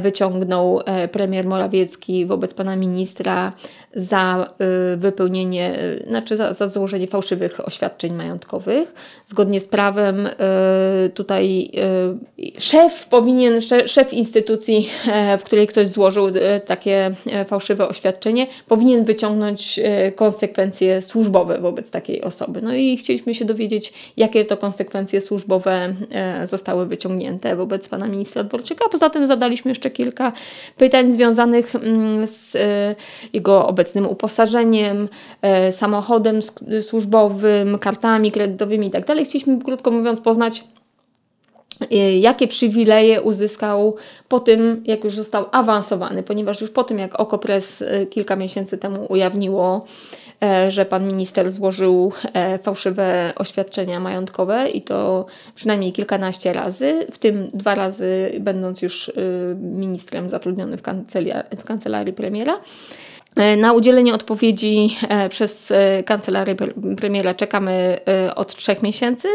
wyciągnął 0.00 0.80
premier 1.12 1.46
Morawiecki 1.46 2.26
wobec 2.26 2.54
pana 2.54 2.76
ministra 2.76 3.52
za 3.96 4.54
wypełnienie, 4.96 5.78
znaczy 6.06 6.36
za, 6.36 6.52
za 6.52 6.68
złożenie 6.68 7.06
fałszywych 7.06 7.66
oświadczeń 7.66 8.12
majątkowych. 8.12 8.94
Zgodnie 9.26 9.60
z 9.60 9.68
prawem 9.68 10.28
tutaj 11.14 11.70
szef 12.58 13.06
powinien, 13.06 13.60
szef 13.86 14.12
instytucji, 14.12 14.88
w 15.38 15.42
której 15.42 15.66
ktoś 15.66 15.86
złożył 15.86 16.26
takie 16.66 17.10
fałszywe 17.46 17.88
oświadczenie, 17.88 18.46
powinien 18.68 19.04
wyciągnąć 19.04 19.80
konsekwencje 20.16 21.02
służbowe 21.02 21.58
wobec 21.58 21.90
takiej 21.90 22.22
osoby. 22.22 22.62
No 22.62 22.74
i 22.74 22.96
chcieliśmy 22.96 23.34
się 23.34 23.44
dowiedzieć, 23.44 23.92
jakie 24.16 24.44
to 24.44 24.56
konsekwencje 24.56 25.20
służbowe 25.20 25.94
e, 26.10 26.46
zostały 26.54 26.86
wyciągnięte 26.86 27.56
wobec 27.56 27.88
pana 27.88 28.08
ministra 28.08 28.44
Dworczyka. 28.44 28.88
Poza 28.88 29.10
tym 29.10 29.26
zadaliśmy 29.26 29.70
jeszcze 29.70 29.90
kilka 29.90 30.32
pytań 30.76 31.12
związanych 31.12 31.74
mm, 31.74 32.26
z 32.26 32.56
e, 32.56 32.94
jego 33.32 33.66
obecnym 33.66 34.06
uposażeniem, 34.06 35.08
e, 35.42 35.72
samochodem 35.72 36.40
służbowym, 36.82 37.78
kartami 37.78 38.32
kredytowymi 38.32 38.86
itd. 38.86 39.06
Tak 39.06 39.24
chcieliśmy, 39.24 39.58
krótko 39.58 39.90
mówiąc, 39.90 40.20
poznać 40.20 40.64
jakie 42.20 42.48
przywileje 42.48 43.22
uzyskał 43.22 43.96
po 44.28 44.40
tym, 44.40 44.82
jak 44.86 45.04
już 45.04 45.14
został 45.14 45.44
awansowany, 45.52 46.22
ponieważ 46.22 46.60
już 46.60 46.70
po 46.70 46.84
tym, 46.84 46.98
jak 46.98 47.20
Okopres 47.20 47.84
kilka 48.10 48.36
miesięcy 48.36 48.78
temu 48.78 49.06
ujawniło 49.08 49.86
E, 50.23 50.23
że 50.68 50.84
pan 50.84 51.06
minister 51.06 51.50
złożył 51.50 52.12
e, 52.32 52.58
fałszywe 52.58 53.32
oświadczenia 53.36 54.00
majątkowe 54.00 54.68
i 54.68 54.82
to 54.82 55.26
przynajmniej 55.54 55.92
kilkanaście 55.92 56.52
razy, 56.52 57.06
w 57.12 57.18
tym 57.18 57.50
dwa 57.54 57.74
razy 57.74 58.32
będąc 58.40 58.82
już 58.82 59.08
e, 59.08 59.12
ministrem 59.54 60.30
zatrudnionym 60.30 60.78
w 60.78 60.82
kancelarii, 60.82 61.56
w 61.56 61.64
kancelarii 61.64 62.12
premiera. 62.12 62.58
Na 63.56 63.72
udzielenie 63.72 64.14
odpowiedzi 64.14 64.96
przez 65.30 65.72
kancelarię 66.06 66.54
premiera 66.96 67.34
czekamy 67.34 68.00
od 68.34 68.56
trzech 68.56 68.82
miesięcy. 68.82 69.28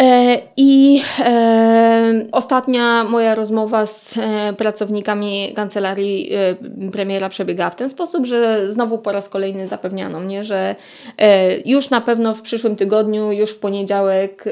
E, 0.00 0.40
I 0.56 1.02
e, 1.20 2.26
ostatnia 2.32 3.04
moja 3.04 3.34
rozmowa 3.34 3.86
z 3.86 4.18
e, 4.18 4.52
pracownikami 4.52 5.52
kancelarii 5.56 6.30
premiera 6.92 7.28
przebiegała 7.28 7.70
w 7.70 7.76
ten 7.76 7.90
sposób, 7.90 8.26
że 8.26 8.72
znowu 8.72 8.98
po 8.98 9.12
raz 9.12 9.28
kolejny 9.28 9.68
zapewniano 9.68 10.20
mnie, 10.20 10.44
że 10.44 10.76
już 11.64 11.90
na 11.90 12.00
pewno 12.00 12.34
w 12.34 12.42
przyszłym 12.42 12.76
tygodniu, 12.76 13.32
już 13.32 13.50
w 13.50 13.58
poniedziałek 13.58 14.44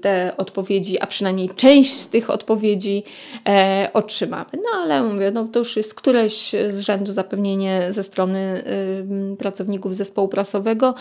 te 0.00 0.32
odpowiedzi, 0.36 1.00
a 1.00 1.06
przynajmniej 1.06 1.50
część 1.56 1.92
z 1.92 2.08
tych 2.08 2.30
odpowiedzi 2.30 3.04
otrzymamy. 3.92 4.50
No 4.52 4.82
ale 4.82 5.02
mówię, 5.02 5.30
no 5.30 5.46
to 5.46 5.58
już 5.58 5.76
jest 5.76 5.94
któreś 5.94 6.50
z 6.70 6.80
rzędu 6.80 7.12
zapewnienie 7.12 7.86
ze 7.90 8.02
strony 8.02 8.64
pracowników 9.38 9.96
zespołu 9.96 10.28
prasowego 10.28 10.94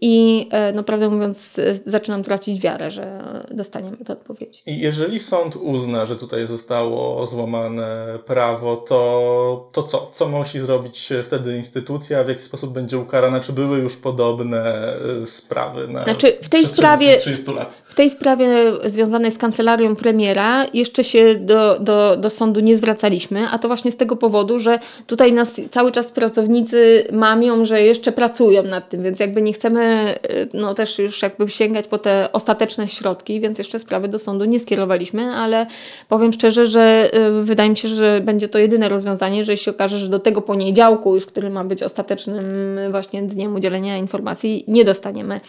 i 0.00 0.48
no 0.74 0.82
prawdę 0.82 1.08
mówiąc 1.08 1.60
zaczynam 1.84 2.22
tracić 2.22 2.60
wiarę, 2.60 2.90
że 2.90 3.20
dostaniemy 3.50 3.96
te 3.96 4.12
odpowiedzi. 4.12 4.60
I 4.66 4.78
jeżeli 4.78 5.18
sąd 5.18 5.56
uzna, 5.56 6.06
że 6.06 6.16
tutaj 6.16 6.46
zostało 6.46 7.26
złamane 7.26 8.18
prawo, 8.26 8.76
to, 8.76 9.70
to 9.72 9.82
co? 9.82 10.10
Co 10.12 10.28
musi 10.28 10.60
zrobić 10.60 11.12
wtedy 11.24 11.56
instytucja? 11.56 12.24
W 12.24 12.28
jaki 12.28 12.42
sposób 12.42 12.72
będzie 12.72 12.98
ukarana? 12.98 13.40
Czy 13.40 13.52
były 13.52 13.78
już 13.78 13.96
podobne 13.96 14.94
e, 15.22 15.26
sprawy 15.26 15.88
na 15.88 16.04
znaczy, 16.04 16.38
w 16.42 16.48
tej 16.48 16.66
sprawie 16.66 17.18
30 17.18 17.50
lat? 17.50 17.74
W 17.94 17.96
tej 17.96 18.10
sprawie 18.10 18.48
związanej 18.84 19.30
z 19.30 19.38
kancelarią 19.38 19.96
premiera 19.96 20.66
jeszcze 20.74 21.04
się 21.04 21.34
do, 21.34 21.78
do, 21.78 22.16
do 22.16 22.30
sądu 22.30 22.60
nie 22.60 22.76
zwracaliśmy, 22.76 23.48
a 23.48 23.58
to 23.58 23.68
właśnie 23.68 23.92
z 23.92 23.96
tego 23.96 24.16
powodu, 24.16 24.58
że 24.58 24.78
tutaj 25.06 25.32
nas 25.32 25.52
cały 25.70 25.92
czas 25.92 26.12
pracownicy 26.12 27.08
mamią, 27.12 27.64
że 27.64 27.82
jeszcze 27.82 28.12
pracują 28.12 28.62
nad 28.62 28.88
tym, 28.88 29.02
więc 29.02 29.20
jakby 29.20 29.42
nie 29.42 29.52
chcemy 29.52 29.80
e, 29.82 30.16
no 30.54 30.74
też 30.74 30.98
już 30.98 31.22
jakby 31.22 31.50
sięgać 31.50 31.86
po 31.86 31.98
te 31.98 32.28
ostateczne 32.32 32.88
środki, 32.88 33.40
więc 33.40 33.58
jeszcze 33.58 33.78
sprawy 33.78 34.08
do 34.08 34.18
sądu 34.18 34.44
nie 34.44 34.60
skierowaliśmy, 34.60 35.22
ale 35.22 35.66
powiem 36.08 36.32
szczerze, 36.32 36.66
że 36.66 37.10
e, 37.12 37.42
wydaje 37.42 37.70
mi 37.70 37.76
się, 37.76 37.88
że 37.88 38.20
będzie 38.24 38.48
to 38.48 38.58
jedyne 38.58 38.88
rozwiązanie, 38.88 39.38
jeżeli 39.38 39.58
się 39.58 39.70
okaże, 39.70 39.98
że 39.98 40.08
do 40.08 40.18
tego 40.18 40.42
poniedziałku 40.42 41.14
już, 41.14 41.26
który 41.26 41.50
ma 41.50 41.64
być 41.64 41.82
ostatecznym 41.82 42.44
właśnie 42.90 43.22
dniem 43.22 43.54
udzielenia 43.54 43.96
informacji, 43.96 44.64
nie 44.68 44.84
dostaniemy 44.84 45.40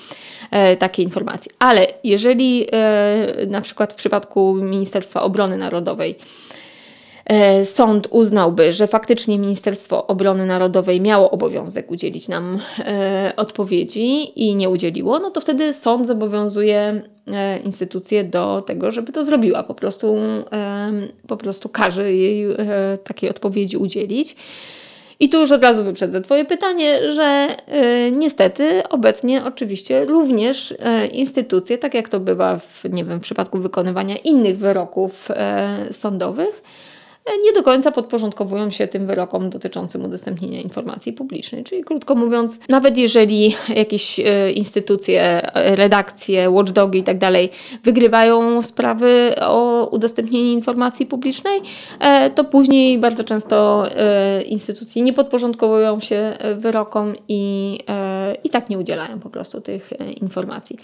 e, 0.52 0.78
takiej 0.78 1.06
informacji. 1.06 1.52
Ale 1.60 1.88
jeżeli 2.04 2.35
jeżeli 2.36 2.68
e, 2.72 3.46
na 3.48 3.62
przykład 3.62 3.94
w 3.94 3.96
przypadku 3.96 4.56
Ministerstwa 4.56 5.22
Obrony 5.22 5.58
Narodowej 5.58 6.16
e, 7.26 7.66
sąd 7.66 8.08
uznałby, 8.12 8.74
że 8.74 8.88
faktycznie 8.88 9.40
Ministerstwo 9.40 10.08
Obrony 10.08 10.46
Narodowej 10.46 11.02
miało 11.02 11.32
obowiązek 11.32 11.92
udzielić 11.92 12.28
nam 12.28 12.60
e, 12.80 13.34
odpowiedzi 13.38 14.40
i 14.48 14.56
nie 14.56 14.70
udzieliło, 14.70 15.20
no 15.20 15.32
to 15.32 15.42
wtedy 15.42 15.74
sąd 15.74 16.08
zobowiązuje 16.08 17.02
instytucję 17.64 18.24
do 18.24 18.64
tego, 18.68 18.92
żeby 18.92 19.12
to 19.12 19.26
zrobiła. 19.26 19.64
Po 19.64 19.76
prostu, 19.76 20.16
po 21.28 21.38
prostu 21.38 21.70
każe 21.70 22.14
jej 22.14 22.48
takiej 23.04 23.30
odpowiedzi 23.30 23.78
udzielić. 23.78 24.36
I 25.20 25.30
tu 25.30 25.40
już 25.40 25.52
od 25.52 25.62
razu 25.62 25.84
wyprzedzę 25.84 26.22
Twoje 26.22 26.46
pytanie, 26.46 27.12
że 27.12 27.58
y, 28.08 28.12
niestety 28.12 28.90
obecnie 28.90 29.46
oczywiście 29.46 30.06
również 30.06 30.72
y, 30.72 30.78
instytucje, 31.12 31.78
tak 31.78 31.94
jak 31.94 32.10
to 32.10 32.20
bywa 32.20 32.60
w, 32.60 32.84
nie 32.90 33.06
wiem, 33.06 33.20
w 33.20 33.24
przypadku 33.24 33.60
wykonywania 33.60 34.16
innych 34.18 34.58
wyroków 34.58 35.32
y, 35.90 35.94
sądowych, 35.94 36.62
nie 37.44 37.54
do 37.54 37.64
końca 37.64 37.92
podporządkowują 37.92 38.72
się 38.72 38.88
tym 38.88 39.08
wyrokom 39.08 39.50
dotyczącym 39.50 40.06
udostępnienia 40.06 40.62
informacji 40.62 41.14
publicznej. 41.14 41.64
Czyli 41.64 41.84
krótko 41.84 42.16
mówiąc, 42.16 42.60
nawet 42.70 42.98
jeżeli 42.98 43.56
jakieś 43.76 44.20
e, 44.20 44.52
instytucje, 44.52 45.50
redakcje, 45.54 46.50
watchdogi 46.50 47.00
i 47.00 47.04
tak 47.04 47.18
wygrywają 47.84 48.64
sprawy 48.64 49.32
o 49.42 49.88
udostępnienie 49.92 50.54
informacji 50.54 51.06
publicznej, 51.06 51.62
e, 52.00 52.30
to 52.30 52.44
później 52.44 53.00
bardzo 53.00 53.24
często 53.24 53.86
e, 53.92 54.42
instytucje 54.42 55.02
nie 55.02 55.14
podporządkowują 55.14 56.00
się 56.00 56.38
wyrokom 56.58 57.14
i, 57.28 57.80
i 58.44 58.50
tak 58.50 58.70
nie 58.70 58.80
udzielają 58.80 59.20
po 59.20 59.30
prostu 59.30 59.62
tych 59.62 59.90
informacji. 60.22 60.78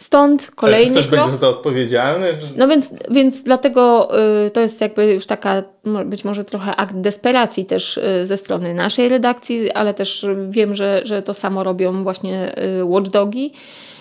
Stąd 0.00 0.50
kolejny. 0.50 0.86
Czy 0.86 0.90
ktoś 0.90 1.06
krok, 1.06 1.20
będzie 1.20 1.32
za 1.32 1.40
to 1.40 1.50
odpowiedzialny? 1.50 2.26
No 2.56 2.68
więc, 2.68 2.94
więc 3.10 3.42
dlatego 3.44 4.10
to 4.52 4.60
jest 4.60 4.80
jakby 4.80 5.12
już 5.12 5.26
taka 5.26 5.62
być 6.04 6.24
może 6.24 6.44
trochę 6.44 6.76
akt 6.76 6.96
desperacji 6.96 7.64
też 7.64 7.96
y, 7.96 8.26
ze 8.26 8.36
strony 8.36 8.74
naszej 8.74 9.08
redakcji, 9.08 9.72
ale 9.72 9.94
też 9.94 10.26
wiem, 10.50 10.74
że, 10.74 11.00
że 11.04 11.22
to 11.22 11.34
samo 11.34 11.64
robią 11.64 12.02
właśnie 12.02 12.58
y, 12.80 12.84
watchdogi 12.84 13.52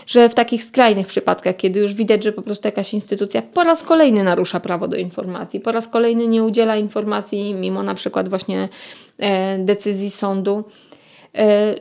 że 0.08 0.30
w 0.30 0.36
takich 0.36 0.64
skrajnych 0.64 1.08
przypadkach, 1.08 1.56
kiedy 1.56 1.80
już 1.80 1.94
widać, 1.94 2.24
że 2.24 2.32
po 2.32 2.42
prostu 2.42 2.68
jakaś 2.68 2.94
instytucja 2.94 3.42
po 3.42 3.64
raz 3.64 3.84
kolejny 3.84 4.24
narusza 4.24 4.60
prawo 4.60 4.88
do 4.88 4.98
informacji, 4.98 5.60
po 5.60 5.72
raz 5.72 5.88
kolejny 5.88 6.28
nie 6.28 6.44
udziela 6.44 6.76
informacji, 6.76 7.54
mimo 7.54 7.84
na 7.84 7.96
przykład 7.96 8.30
właśnie 8.30 8.70
e, 9.20 9.58
decyzji 9.58 10.10
sądu, 10.10 10.64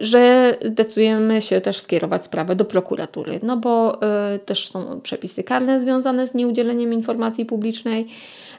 że 0.01 0.57
decydujemy 0.65 1.43
się 1.43 1.61
też 1.61 1.81
skierować 1.81 2.25
sprawę 2.25 2.57
do 2.57 2.65
prokuratury, 2.65 3.41
no 3.43 3.57
bo 3.57 4.03
e, 4.03 4.39
też 4.39 4.69
są 4.69 5.01
przepisy 5.01 5.43
karne 5.43 5.81
związane 5.81 6.29
z 6.29 6.35
nieudzieleniem 6.35 6.93
informacji 6.93 7.47
publicznej. 7.47 8.09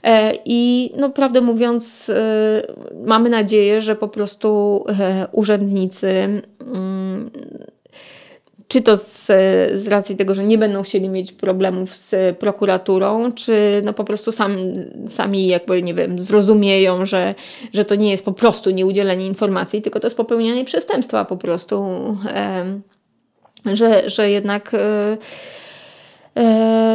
E, 0.03 0.33
I 0.45 0.91
no, 0.97 1.09
prawdę 1.09 1.41
mówiąc, 1.41 2.09
e, 2.09 2.63
mamy 3.05 3.29
nadzieję, 3.29 3.81
że 3.81 3.95
po 3.95 4.07
prostu 4.07 4.83
e, 4.87 5.27
urzędnicy 5.31 6.07
mm, 6.59 7.29
czy 8.69 8.81
to 8.81 8.97
z, 8.97 9.25
z 9.73 9.87
racji 9.87 10.15
tego, 10.15 10.35
że 10.35 10.43
nie 10.43 10.57
będą 10.57 10.83
chcieli 10.83 11.09
mieć 11.09 11.31
problemów 11.31 11.95
z 11.95 12.37
prokuraturą, 12.37 13.31
czy 13.31 13.81
no 13.83 13.93
po 13.93 14.03
prostu 14.03 14.31
sam, 14.31 14.57
sami 15.07 15.47
jakby, 15.47 15.83
nie 15.83 15.93
wiem, 15.93 16.21
zrozumieją, 16.21 17.05
że, 17.05 17.35
że 17.73 17.85
to 17.85 17.95
nie 17.95 18.11
jest 18.11 18.25
po 18.25 18.31
prostu 18.31 18.69
nieudzielenie 18.69 19.27
informacji, 19.27 19.81
tylko 19.81 19.99
to 19.99 20.07
jest 20.07 20.17
popełnianie 20.17 20.65
przestępstwa 20.65 21.25
po 21.25 21.37
prostu, 21.37 21.85
że, 23.65 24.09
że 24.09 24.29
jednak 24.29 24.71
E, 24.73 25.17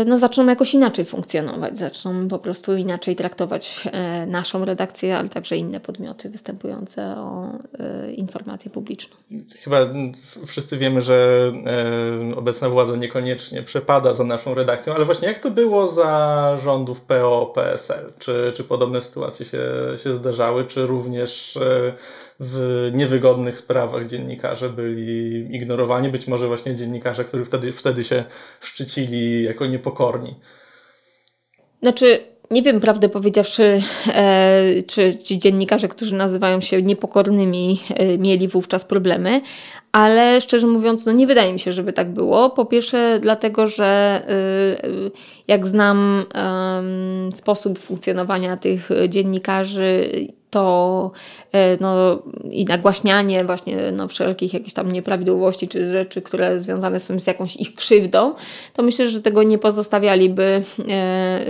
no, 0.06 0.18
zaczną 0.18 0.46
jakoś 0.46 0.74
inaczej 0.74 1.04
funkcjonować, 1.04 1.78
zaczną 1.78 2.28
po 2.28 2.38
prostu 2.38 2.76
inaczej 2.76 3.16
traktować 3.16 3.88
e, 3.92 4.26
naszą 4.26 4.64
redakcję, 4.64 5.18
ale 5.18 5.28
także 5.28 5.56
inne 5.56 5.80
podmioty 5.80 6.30
występujące 6.30 7.16
o 7.18 7.48
e, 7.78 8.12
informację 8.12 8.70
publiczną. 8.70 9.16
Chyba 9.62 9.78
wszyscy 10.46 10.78
wiemy, 10.78 11.02
że 11.02 11.52
obecna 12.36 12.68
władza 12.68 12.96
niekoniecznie 12.96 13.62
przepada 13.62 14.14
za 14.14 14.24
naszą 14.24 14.54
redakcją, 14.54 14.94
ale 14.94 15.04
właśnie 15.04 15.28
jak 15.28 15.38
to 15.38 15.50
było 15.50 15.88
za 15.88 16.58
rządów 16.64 17.00
PO-PSL? 17.00 18.12
Czy, 18.18 18.52
czy 18.56 18.64
podobne 18.64 19.02
sytuacje 19.02 19.46
się, 19.46 19.62
się 20.02 20.14
zdarzały, 20.14 20.64
czy 20.64 20.86
również 20.86 21.58
w 22.40 22.90
niewygodnych 22.94 23.58
sprawach 23.58 24.06
dziennikarze 24.06 24.70
byli 24.70 25.56
ignorowani, 25.56 26.08
być 26.08 26.26
może 26.26 26.46
właśnie 26.46 26.76
dziennikarze, 26.76 27.24
którzy 27.24 27.44
wtedy, 27.44 27.72
wtedy 27.72 28.04
się 28.04 28.24
szczycili 28.60 29.44
jako 29.44 29.66
niepokorni. 29.66 30.34
Znaczy, 31.82 32.20
nie 32.50 32.62
wiem, 32.62 32.80
prawdę 32.80 33.08
powiedziawszy, 33.08 33.80
e, 34.08 34.82
czy 34.86 35.18
ci 35.18 35.38
dziennikarze, 35.38 35.88
którzy 35.88 36.14
nazywają 36.14 36.60
się 36.60 36.82
niepokornymi, 36.82 37.80
e, 37.94 38.18
mieli 38.18 38.48
wówczas 38.48 38.84
problemy, 38.84 39.40
ale 39.92 40.40
szczerze 40.40 40.66
mówiąc, 40.66 41.06
no 41.06 41.12
nie 41.12 41.26
wydaje 41.26 41.52
mi 41.52 41.60
się, 41.60 41.72
żeby 41.72 41.92
tak 41.92 42.12
było. 42.12 42.50
Po 42.50 42.66
pierwsze, 42.66 43.18
dlatego, 43.22 43.66
że 43.66 44.22
e, 44.28 45.10
jak 45.48 45.66
znam 45.66 46.24
sposób 47.34 47.78
funkcjonowania 47.78 48.56
tych 48.56 48.88
dziennikarzy, 49.08 50.10
to 50.54 51.10
e, 51.52 51.76
no, 51.80 52.22
i 52.50 52.64
nagłaśnianie 52.64 53.44
właśnie 53.44 53.76
no, 53.92 54.08
wszelkich 54.08 54.54
jakichś 54.54 54.72
tam 54.72 54.92
nieprawidłowości 54.92 55.68
czy 55.68 55.92
rzeczy, 55.92 56.22
które 56.22 56.60
związane 56.60 57.00
są 57.00 57.20
z 57.20 57.26
jakąś 57.26 57.56
ich 57.56 57.74
krzywdą, 57.74 58.34
to 58.72 58.82
myślę, 58.82 59.08
że 59.08 59.20
tego 59.20 59.42
nie 59.42 59.58
pozostawialiby 59.58 60.62
e, 60.88 61.40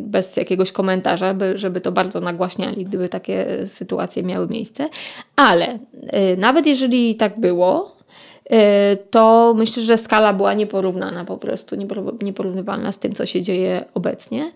bez 0.00 0.36
jakiegoś 0.36 0.72
komentarza, 0.72 1.34
żeby 1.54 1.80
to 1.80 1.92
bardzo 1.92 2.20
nagłaśniali, 2.20 2.84
gdyby 2.84 3.08
takie 3.08 3.66
sytuacje 3.66 4.22
miały 4.22 4.48
miejsce. 4.48 4.88
Ale 5.36 5.78
e, 6.06 6.36
nawet 6.36 6.66
jeżeli 6.66 7.14
tak 7.14 7.40
było, 7.40 7.98
to 9.10 9.54
myślę, 9.56 9.82
że 9.82 9.98
skala 9.98 10.32
była 10.32 10.54
nieporównana 10.54 11.24
po 11.24 11.36
prostu, 11.36 11.76
nieporównywalna 12.22 12.92
z 12.92 12.98
tym, 12.98 13.12
co 13.12 13.26
się 13.26 13.42
dzieje 13.42 13.84
obecnie. 13.94 14.52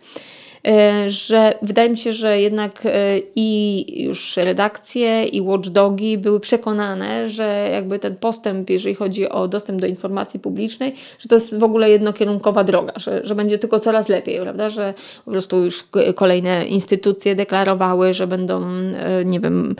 E, 0.66 1.11
że 1.11 1.54
wydaje 1.62 1.90
mi 1.90 1.99
się, 1.99 2.12
że 2.12 2.40
jednak 2.40 2.87
e, 2.87 3.19
i 3.37 3.85
już 4.04 4.37
redakcje, 4.37 5.25
i 5.25 5.42
watchdogi 5.42 6.19
były 6.19 6.40
przekonane, 6.40 7.28
że 7.28 7.69
jakby 7.73 7.99
ten 7.99 8.16
postęp, 8.16 8.71
jeżeli 8.71 8.95
chodzi 8.95 9.28
o 9.28 9.49
dostęp 9.49 9.81
do 9.81 9.87
informacji 9.87 10.40
publicznej, 10.40 10.95
że 11.19 11.28
to 11.28 11.35
jest 11.35 11.59
w 11.59 11.64
ogóle 11.64 11.90
jednokierunkowa 11.90 12.64
droga, 12.64 12.92
że, 12.97 13.21
że 13.25 13.35
będzie 13.35 13.59
tylko 13.59 13.78
coraz 13.78 14.09
lepiej, 14.09 14.40
prawda? 14.40 14.71
Że 14.71 14.94
po 15.25 15.31
prostu 15.31 15.64
już 15.64 15.88
kolejne 16.14 16.66
instytucje 16.66 17.35
deklarowały, 17.35 18.14
że 18.14 18.27
będą, 18.27 18.62
e, 18.68 19.25
nie 19.25 19.40
wiem, 19.40 19.77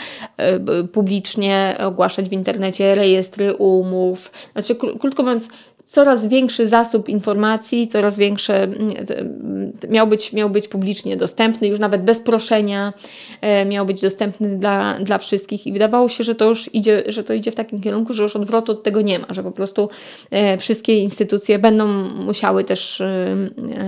publicznie 0.92 1.77
ogłaszać 1.87 2.29
w 2.29 2.33
internecie 2.33 2.95
rejestry 2.95 3.55
umów. 3.55 4.33
Znaczy, 4.53 4.75
krótko 4.75 5.23
mówiąc, 5.23 5.49
coraz 5.85 6.27
większy 6.27 6.68
zasób 6.68 7.09
informacji, 7.09 7.88
coraz 7.88 8.18
większe 8.18 8.62
mm, 8.62 8.90
miał 9.91 10.07
być, 10.07 10.33
miał 10.33 10.51
być 10.51 10.69
publicznie 10.69 11.17
dostępny, 11.17 11.69
już 11.69 11.81
nawet 11.81 12.03
bez 12.03 12.21
proszenia 12.21 12.93
e, 13.41 13.65
miał 13.65 13.87
być 13.87 14.01
dostępny 14.01 14.59
dla, 14.59 14.99
dla 15.01 15.19
wszystkich 15.19 15.67
i 15.67 15.73
wydawało 15.73 16.09
się, 16.09 16.25
że 16.25 16.35
to 16.35 16.49
już 16.49 16.75
idzie, 16.75 17.03
że 17.07 17.25
to 17.25 17.35
idzie 17.35 17.51
w 17.51 17.55
takim 17.55 17.81
kierunku, 17.81 18.15
że 18.15 18.23
już 18.23 18.37
odwrotu 18.37 18.73
od 18.73 18.83
tego 18.83 19.01
nie 19.01 19.19
ma, 19.19 19.27
że 19.31 19.43
po 19.43 19.53
prostu 19.53 19.89
e, 20.31 20.59
wszystkie 20.59 20.99
instytucje 20.99 21.59
będą 21.59 21.87
musiały 22.09 22.65
też 22.65 23.01
e, 23.01 23.37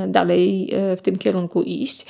dalej 0.09 0.70
w 0.97 1.03
tym 1.03 1.16
kierunku 1.16 1.62
iść. 1.62 2.07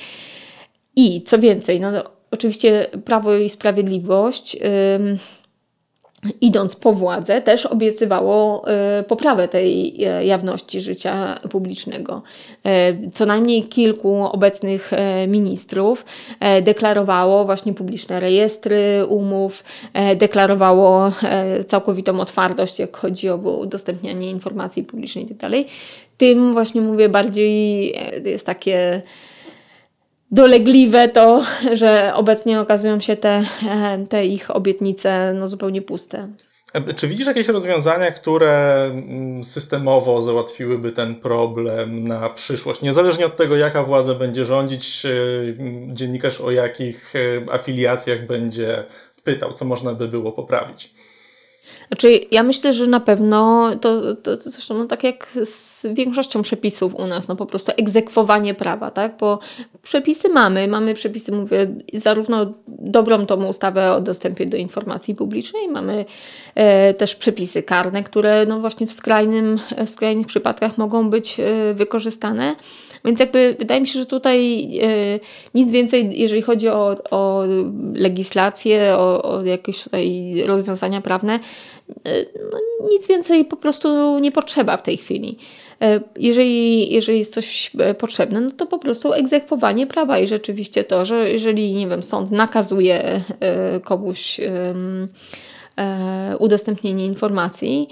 I 0.95 1.21
co 1.21 1.39
więcej, 1.39 1.79
no, 1.79 1.89
oczywiście 2.31 2.87
Prawo 3.05 3.35
i 3.35 3.49
Sprawiedliwość 3.49 4.57
idąc 6.41 6.75
po 6.75 6.93
władzę, 6.93 7.41
też 7.41 7.65
obiecywało 7.65 8.67
e, 8.67 9.03
poprawę 9.03 9.47
tej 9.47 10.03
e, 10.03 10.25
jawności 10.25 10.81
życia 10.81 11.39
publicznego. 11.49 12.21
E, 12.65 13.11
co 13.11 13.25
najmniej 13.25 13.63
kilku 13.63 14.23
obecnych 14.23 14.91
ministrów 15.27 16.05
deklarowało 16.61 17.45
właśnie 17.45 17.73
publiczne 17.73 18.19
rejestry 18.19 19.05
umów, 19.09 19.63
deklarowało 20.15 21.11
całkowitą 21.65 22.19
otwartość, 22.19 22.79
jak 22.79 22.97
chodzi 22.97 23.29
o 23.29 23.35
udostępnianie 23.37 24.31
informacji 24.31 24.83
publicznej 24.83 25.23
itd. 25.23 25.39
Tak 25.39 25.67
Tym 26.17 26.53
właśnie 26.53 26.81
mówię 26.81 27.09
bardziej 27.09 27.93
jest 28.25 28.45
takie 28.45 29.01
dolegliwe 30.31 31.09
to, 31.09 31.43
że 31.73 32.11
obecnie 32.15 32.59
okazują 32.59 32.99
się 32.99 33.15
te, 33.15 33.43
te 34.09 34.25
ich 34.25 34.55
obietnice 34.55 35.33
no, 35.39 35.47
zupełnie 35.47 35.81
puste. 35.81 36.27
E, 36.75 36.93
czy 36.93 37.07
widzisz 37.07 37.27
jakieś 37.27 37.47
rozwiązania, 37.47 38.11
które 38.11 38.85
mm, 38.85 39.43
systemowo 39.43 40.21
załatwiłyby 40.21 40.91
ten 40.91 41.15
problem 41.15 42.07
na 42.07 42.29
przyszłość? 42.29 42.81
Niezależnie 42.81 43.25
od 43.25 43.37
tego, 43.37 43.55
jaka 43.55 43.83
władza 43.83 44.15
będzie 44.15 44.45
rządzić, 44.45 45.05
e, 45.05 45.09
dziennikarz 45.93 46.41
o 46.41 46.51
jakich 46.51 47.13
e, 47.15 47.53
afiliacjach 47.53 48.25
będzie 48.27 48.83
pytał, 49.23 49.53
co 49.53 49.65
można 49.65 49.93
by 49.93 50.07
było 50.07 50.31
poprawić? 50.31 50.93
Znaczy, 51.87 52.19
ja 52.31 52.43
myślę, 52.43 52.73
że 52.73 52.87
na 52.87 52.99
pewno 52.99 53.71
to, 53.81 54.15
to, 54.15 54.37
to 54.37 54.49
zresztą 54.49 54.77
no, 54.77 54.85
tak 54.85 55.03
jak 55.03 55.27
z 55.43 55.85
większością 55.93 56.41
przepisów 56.41 56.95
u 56.95 57.07
nas, 57.07 57.27
no 57.27 57.35
po 57.35 57.45
prostu 57.45 57.71
egzekwowanie 57.77 58.53
prawa, 58.53 58.91
tak? 58.91 59.17
Bo 59.19 59.39
przepisy 59.83 60.29
mamy, 60.29 60.67
mamy 60.67 60.93
przepisy, 60.93 61.31
mówię, 61.31 61.67
zarówno 61.93 62.53
dobrą 62.67 63.25
tą 63.25 63.45
ustawę 63.45 63.93
o 63.93 64.01
dostępie 64.01 64.45
do 64.45 64.57
informacji 64.57 65.15
publicznej, 65.15 65.67
mamy 65.67 66.05
e, 66.55 66.93
też 66.93 67.15
przepisy 67.15 67.63
karne, 67.63 68.03
które 68.03 68.45
no 68.45 68.59
właśnie 68.59 68.87
w, 68.87 68.91
skrajnym, 68.91 69.59
w 69.85 69.89
skrajnych 69.89 70.27
przypadkach 70.27 70.77
mogą 70.77 71.09
być 71.09 71.39
e, 71.39 71.73
wykorzystane. 71.73 72.55
Więc 73.05 73.19
jakby 73.19 73.55
wydaje 73.59 73.81
mi 73.81 73.87
się, 73.87 73.99
że 73.99 74.05
tutaj 74.05 74.63
e, 74.81 75.19
nic 75.53 75.71
więcej, 75.71 76.19
jeżeli 76.19 76.41
chodzi 76.41 76.69
o, 76.69 76.97
o 77.11 77.43
legislację, 77.93 78.95
o, 78.97 79.23
o 79.23 79.43
jakieś 79.43 79.83
tutaj 79.83 80.35
rozwiązania 80.45 81.01
prawne, 81.01 81.39
e, 82.05 82.25
no, 82.51 82.59
nic 82.89 83.07
więcej 83.07 83.45
po 83.45 83.57
prostu 83.57 84.19
nie 84.19 84.31
potrzeba 84.31 84.77
w 84.77 84.83
tej 84.83 84.97
chwili. 84.97 85.37
E, 85.81 86.01
jeżeli, 86.19 86.93
jeżeli 86.93 87.19
jest 87.19 87.33
coś 87.33 87.71
potrzebne, 87.97 88.41
no 88.41 88.51
to 88.51 88.65
po 88.65 88.79
prostu 88.79 89.13
egzekwowanie 89.13 89.87
prawa 89.87 90.19
i 90.19 90.27
rzeczywiście 90.27 90.83
to, 90.83 91.05
że 91.05 91.31
jeżeli, 91.31 91.73
nie 91.73 91.87
wiem, 91.87 92.03
sąd 92.03 92.31
nakazuje 92.31 93.21
komuś 93.83 94.39
udostępnienie 96.39 97.05
informacji, 97.05 97.87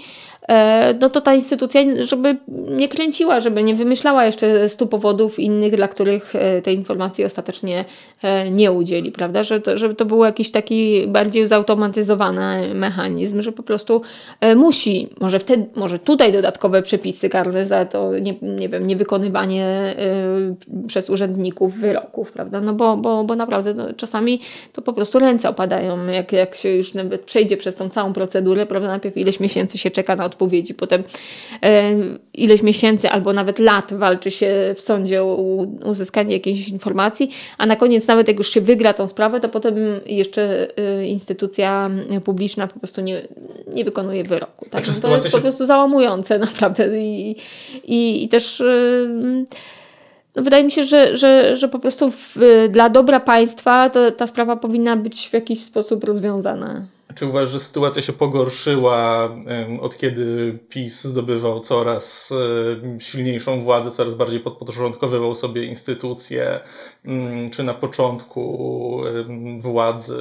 no 1.00 1.10
to 1.10 1.20
ta 1.20 1.34
instytucja, 1.34 1.80
żeby 2.02 2.36
nie 2.68 2.88
kręciła, 2.88 3.40
żeby 3.40 3.62
nie 3.62 3.74
wymyślała 3.74 4.24
jeszcze 4.24 4.68
stu 4.68 4.86
powodów 4.86 5.38
innych, 5.38 5.76
dla 5.76 5.88
których 5.88 6.36
e, 6.36 6.62
tej 6.62 6.76
informacji 6.76 7.24
ostatecznie 7.24 7.84
e, 8.22 8.50
nie 8.50 8.72
udzieli, 8.72 9.12
prawda? 9.12 9.42
Że 9.42 9.60
to, 9.60 9.78
żeby 9.78 9.94
to 9.94 10.04
był 10.04 10.24
jakiś 10.24 10.50
taki 10.50 11.06
bardziej 11.06 11.46
zautomatyzowany 11.46 12.74
mechanizm, 12.74 13.42
że 13.42 13.52
po 13.52 13.62
prostu 13.62 14.02
musi, 14.56 15.08
może 15.20 15.38
wtedy, 15.38 15.66
może 15.76 15.98
tutaj 15.98 16.32
dodatkowe 16.32 16.82
przepisy 16.82 17.28
karne 17.28 17.66
za 17.66 17.86
to, 17.86 18.18
nie, 18.18 18.34
nie 18.42 18.68
wiem, 18.68 18.86
niewykonywanie 18.86 19.94
przez 20.86 21.10
urzędników 21.10 21.74
wyroków, 21.74 22.32
prawda? 22.32 22.60
No 22.60 22.72
bo, 22.72 22.96
bo, 22.96 23.24
bo 23.24 23.36
naprawdę 23.36 23.74
no, 23.74 23.92
czasami 23.92 24.40
to 24.72 24.82
po 24.82 24.92
prostu 24.92 25.18
ręce 25.18 25.48
opadają, 25.48 26.06
jak, 26.06 26.32
jak 26.32 26.54
się 26.54 26.68
już 26.68 26.94
nawet 26.94 27.22
przejdzie 27.22 27.56
przez 27.56 27.76
tą 27.76 27.88
całą 27.88 28.12
procedurę, 28.12 28.66
prawda? 28.66 28.88
Najpierw 28.88 29.16
ileś 29.16 29.40
miesięcy 29.40 29.78
się 29.78 29.90
czeka 29.90 30.16
na 30.16 30.24
odpowiedzi. 30.34 30.74
Potem 30.74 31.02
e, 31.62 31.94
ileś 32.34 32.62
miesięcy 32.62 33.10
albo 33.10 33.32
nawet 33.32 33.58
lat 33.58 33.92
walczy 33.94 34.30
się 34.30 34.74
w 34.76 34.80
sądzie 34.80 35.22
o 35.22 35.66
uzyskanie 35.84 36.32
jakiejś 36.32 36.68
informacji, 36.68 37.30
a 37.58 37.66
na 37.66 37.76
koniec 37.76 38.06
nawet 38.06 38.28
jak 38.28 38.38
już 38.38 38.50
się 38.50 38.60
wygra 38.60 38.94
tą 38.94 39.08
sprawę, 39.08 39.40
to 39.40 39.48
potem 39.48 39.74
jeszcze 40.06 40.68
e, 40.78 41.06
instytucja 41.06 41.90
publiczna 42.24 42.66
po 42.66 42.78
prostu 42.78 43.00
nie, 43.00 43.22
nie 43.74 43.84
wykonuje 43.84 44.24
wyroku. 44.24 44.66
Tak? 44.70 44.86
No 44.86 44.92
to 45.02 45.14
jest 45.14 45.30
po 45.30 45.38
prostu 45.38 45.66
załamujące 45.66 46.38
naprawdę 46.48 47.00
i, 47.00 47.36
i, 47.84 48.24
i 48.24 48.28
też 48.28 48.62
no 50.36 50.42
wydaje 50.42 50.64
mi 50.64 50.70
się, 50.70 50.84
że, 50.84 51.16
że, 51.16 51.56
że 51.56 51.68
po 51.68 51.78
prostu 51.78 52.10
w, 52.10 52.38
dla 52.70 52.88
dobra 52.88 53.20
państwa 53.20 53.90
to, 53.90 54.10
ta 54.10 54.26
sprawa 54.26 54.56
powinna 54.56 54.96
być 54.96 55.28
w 55.28 55.32
jakiś 55.32 55.60
sposób 55.60 56.04
rozwiązana. 56.04 56.86
Czy 57.14 57.26
uważasz, 57.26 57.52
że 57.52 57.60
sytuacja 57.60 58.02
się 58.02 58.12
pogorszyła 58.12 59.30
od 59.80 59.98
kiedy 59.98 60.58
PiS 60.68 61.04
zdobywał 61.04 61.60
coraz 61.60 62.32
silniejszą 62.98 63.60
władzę, 63.60 63.90
coraz 63.90 64.14
bardziej 64.14 64.40
podporządkowywał 64.40 65.34
sobie 65.34 65.64
instytucje? 65.64 66.60
Mm, 67.04 67.50
czy 67.50 67.62
na 67.62 67.74
początku 67.74 69.00
władzy, 69.58 70.16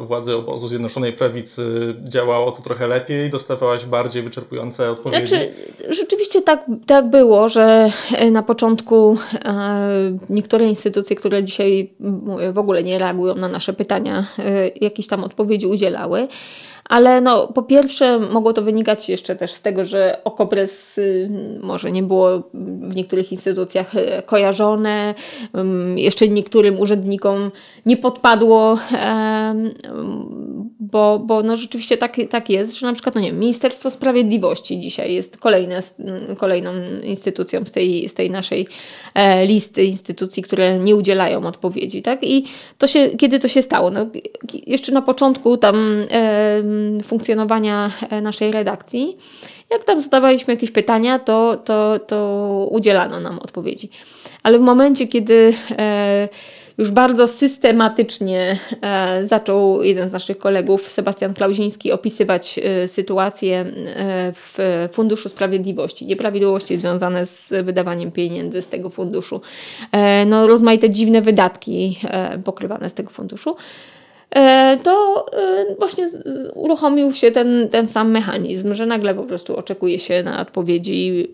władzy 0.00 0.36
obozu 0.36 0.68
Zjednoczonej 0.68 1.12
Prawicy 1.12 1.94
działało 2.08 2.52
to 2.52 2.62
trochę 2.62 2.86
lepiej? 2.86 3.30
Dostawałaś 3.30 3.84
bardziej 3.84 4.22
wyczerpujące 4.22 4.90
odpowiedzi? 4.90 5.26
Znaczy, 5.26 5.52
rzeczywiście 5.88 6.42
tak, 6.42 6.64
tak 6.86 7.10
było, 7.10 7.48
że 7.48 7.90
e, 8.14 8.30
na 8.30 8.42
początku 8.42 9.16
e, 9.44 10.16
niektóre 10.30 10.66
instytucje, 10.66 11.16
które 11.16 11.44
dzisiaj 11.44 11.90
w 12.52 12.58
ogóle 12.58 12.82
nie 12.82 12.98
reagują 12.98 13.34
na 13.34 13.48
nasze 13.48 13.72
pytania, 13.72 14.26
e, 14.38 14.68
jakieś 14.68 15.06
tam 15.06 15.24
odpowiedzi 15.24 15.66
udzielały. 15.66 16.28
Ale 16.88 17.20
no, 17.20 17.46
po 17.46 17.62
pierwsze 17.62 18.18
mogło 18.18 18.52
to 18.52 18.62
wynikać 18.62 19.08
jeszcze 19.08 19.36
też 19.36 19.52
z 19.52 19.62
tego, 19.62 19.84
że 19.84 20.20
Okopres 20.24 20.98
y, 20.98 21.30
może 21.62 21.90
nie 21.90 22.02
było 22.02 22.42
w 22.54 22.96
niektórych 22.96 23.32
instytucjach 23.32 23.94
y, 23.94 24.22
kojarzone, 24.26 25.14
jeszcze 25.96 26.28
niektórym 26.28 26.80
urzędnikom 26.80 27.50
nie 27.86 27.96
podpadło, 27.96 28.78
bo, 30.90 31.18
bo 31.18 31.42
no 31.42 31.56
rzeczywiście 31.56 31.96
tak, 31.96 32.16
tak 32.30 32.50
jest, 32.50 32.78
że 32.78 32.86
na 32.86 32.92
przykład 32.92 33.14
no 33.14 33.20
nie 33.20 33.32
Ministerstwo 33.32 33.90
Sprawiedliwości 33.90 34.80
dzisiaj 34.80 35.14
jest 35.14 35.36
kolejne, 35.36 35.82
kolejną 36.38 36.72
instytucją 37.02 37.64
z 37.64 37.72
tej, 37.72 38.08
z 38.08 38.14
tej 38.14 38.30
naszej 38.30 38.66
e, 39.14 39.46
listy 39.46 39.84
instytucji, 39.84 40.42
które 40.42 40.78
nie 40.78 40.96
udzielają 40.96 41.46
odpowiedzi. 41.46 42.02
Tak? 42.02 42.24
I 42.24 42.44
to 42.78 42.86
się, 42.86 43.08
kiedy 43.08 43.38
to 43.38 43.48
się 43.48 43.62
stało? 43.62 43.90
No, 43.90 44.06
jeszcze 44.66 44.92
na 44.92 45.02
początku 45.02 45.56
tam 45.56 45.76
funkcjonowania 47.04 47.90
e, 48.10 48.20
naszej 48.20 48.52
redakcji. 48.52 49.16
Jak 49.70 49.84
tam 49.84 50.00
zadawaliśmy 50.00 50.54
jakieś 50.54 50.70
pytania, 50.70 51.18
to, 51.18 51.56
to, 51.56 51.98
to 51.98 52.68
udzielano 52.70 53.20
nam 53.20 53.38
odpowiedzi. 53.38 53.90
Ale 54.42 54.58
w 54.58 54.62
momencie, 54.62 55.06
kiedy 55.06 55.54
e, 55.78 56.28
już 56.78 56.90
bardzo 56.90 57.26
systematycznie 57.26 58.58
e, 58.82 59.26
zaczął 59.26 59.82
jeden 59.82 60.08
z 60.08 60.12
naszych 60.12 60.38
kolegów, 60.38 60.82
Sebastian 60.82 61.34
Klauziński, 61.34 61.92
opisywać 61.92 62.60
sytuację 62.86 63.64
w 64.34 64.88
Funduszu 64.92 65.28
Sprawiedliwości, 65.28 66.06
nieprawidłowości 66.06 66.76
związane 66.76 67.26
z 67.26 67.64
wydawaniem 67.64 68.12
pieniędzy 68.12 68.62
z 68.62 68.68
tego 68.68 68.90
funduszu, 68.90 69.40
no, 70.26 70.46
rozmaite 70.46 70.90
dziwne 70.90 71.22
wydatki 71.22 71.98
pokrywane 72.44 72.90
z 72.90 72.94
tego 72.94 73.10
funduszu. 73.10 73.56
E, 74.30 74.76
to 74.82 75.26
e, 75.32 75.74
właśnie 75.78 76.06
uruchomił 76.54 77.12
się 77.12 77.30
ten, 77.30 77.68
ten 77.68 77.88
sam 77.88 78.10
mechanizm, 78.10 78.74
że 78.74 78.86
nagle 78.86 79.14
po 79.14 79.22
prostu 79.22 79.56
oczekuje 79.56 79.98
się 79.98 80.22
na 80.22 80.40
odpowiedzi 80.40 81.28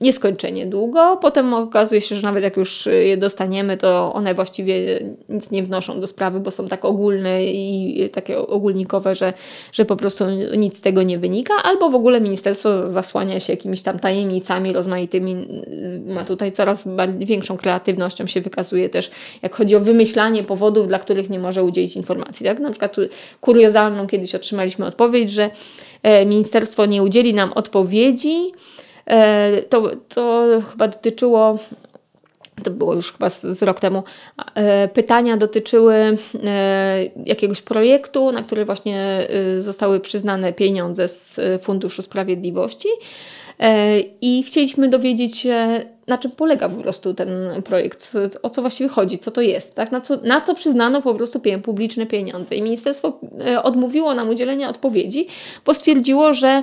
nieskończenie 0.00 0.66
długo. 0.66 1.18
Potem 1.22 1.54
okazuje 1.54 2.00
się, 2.00 2.16
że 2.16 2.22
nawet 2.22 2.42
jak 2.42 2.56
już 2.56 2.86
je 2.86 3.16
dostaniemy, 3.16 3.76
to 3.76 4.12
one 4.14 4.34
właściwie 4.34 5.00
nic 5.28 5.50
nie 5.50 5.62
wnoszą 5.62 6.00
do 6.00 6.06
sprawy, 6.06 6.40
bo 6.40 6.50
są 6.50 6.68
tak 6.68 6.84
ogólne 6.84 7.44
i 7.44 8.10
takie 8.12 8.38
ogólnikowe, 8.38 9.14
że, 9.14 9.32
że 9.72 9.84
po 9.84 9.96
prostu 9.96 10.24
nic 10.56 10.78
z 10.78 10.80
tego 10.80 11.02
nie 11.02 11.18
wynika, 11.18 11.54
albo 11.64 11.90
w 11.90 11.94
ogóle 11.94 12.20
ministerstwo 12.20 12.90
zasłania 12.90 13.40
się 13.40 13.52
jakimiś 13.52 13.82
tam 13.82 13.98
tajemnicami 13.98 14.72
rozmaitymi, 14.72 15.48
ma 16.06 16.24
tutaj 16.24 16.52
coraz 16.52 16.84
większą 17.18 17.56
kreatywnością 17.56 18.26
się 18.26 18.40
wykazuje 18.40 18.88
też, 18.88 19.10
jak 19.42 19.54
chodzi 19.54 19.76
o 19.76 19.80
wymyślanie 19.80 20.42
powodów, 20.42 20.88
dla 20.88 20.98
których 20.98 21.30
nie 21.30 21.38
może 21.38 21.62
udzielić 21.62 21.96
informacji. 21.96 22.46
Tak? 22.46 22.60
Na 22.60 22.70
przykład 22.70 22.96
kuriozalną 23.40 24.06
kiedyś 24.06 24.34
otrzymaliśmy 24.34 24.86
odpowiedź, 24.86 25.30
że 25.30 25.50
e, 26.02 26.26
ministerstwo 26.26 26.86
nie 26.86 27.02
udzieli 27.02 27.34
nam 27.34 27.52
odpowiedzi, 27.52 28.52
to, 29.68 29.90
to 30.08 30.46
chyba 30.70 30.88
dotyczyło 30.88 31.58
to 32.64 32.70
było 32.70 32.94
już 32.94 33.12
chyba 33.12 33.30
z, 33.30 33.42
z, 33.42 33.62
rok 33.62 33.80
temu, 33.80 34.02
e, 34.54 34.88
pytania 34.88 35.36
dotyczyły 35.36 35.94
e, 35.94 36.16
jakiegoś 37.26 37.62
projektu, 37.62 38.32
na 38.32 38.42
który 38.42 38.64
właśnie 38.64 39.28
zostały 39.58 40.00
przyznane 40.00 40.52
pieniądze 40.52 41.08
z 41.08 41.40
Funduszu 41.62 42.02
Sprawiedliwości. 42.02 42.88
I 44.20 44.42
chcieliśmy 44.42 44.88
dowiedzieć 44.88 45.36
się, 45.36 45.84
na 46.06 46.18
czym 46.18 46.30
polega 46.30 46.68
po 46.68 46.82
prostu 46.82 47.14
ten 47.14 47.30
projekt, 47.64 48.12
o 48.42 48.50
co 48.50 48.60
właściwie 48.60 48.88
chodzi, 48.88 49.18
co 49.18 49.30
to 49.30 49.40
jest, 49.40 49.74
tak? 49.74 49.92
na, 49.92 50.00
co, 50.00 50.16
na 50.16 50.40
co 50.40 50.54
przyznano 50.54 51.02
po 51.02 51.14
prostu 51.14 51.40
publiczne 51.62 52.06
pieniądze. 52.06 52.54
I 52.54 52.62
ministerstwo 52.62 53.20
odmówiło 53.62 54.14
nam 54.14 54.28
udzielenia 54.28 54.68
odpowiedzi, 54.68 55.26
bo 55.64 55.74
stwierdziło, 55.74 56.34
że 56.34 56.62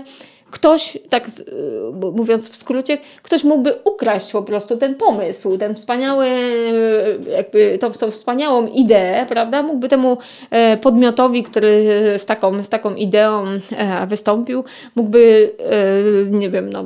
ktoś, 0.55 0.97
tak 1.09 1.27
y, 1.27 1.31
mówiąc 2.11 2.49
w 2.49 2.55
skrócie, 2.55 2.97
ktoś 3.23 3.43
mógłby 3.43 3.73
ukraść 3.83 4.31
po 4.31 4.43
prostu 4.43 4.77
ten 4.77 4.95
pomysł, 4.95 5.57
ten 5.57 5.75
wspaniały, 5.75 6.27
jakby 7.31 7.77
tą, 7.77 7.91
tą 7.91 8.11
wspaniałą 8.11 8.67
ideę, 8.67 9.25
prawda? 9.29 9.63
Mógłby 9.63 9.89
temu 9.89 10.17
e, 10.51 10.77
podmiotowi, 10.77 11.43
który 11.43 11.83
z 12.17 12.25
taką, 12.25 12.63
z 12.63 12.69
taką 12.69 12.95
ideą 12.95 13.45
e, 13.77 14.07
wystąpił, 14.07 14.63
mógłby, 14.95 15.51
e, 15.59 16.31
nie 16.31 16.49
wiem, 16.49 16.69
no, 16.69 16.83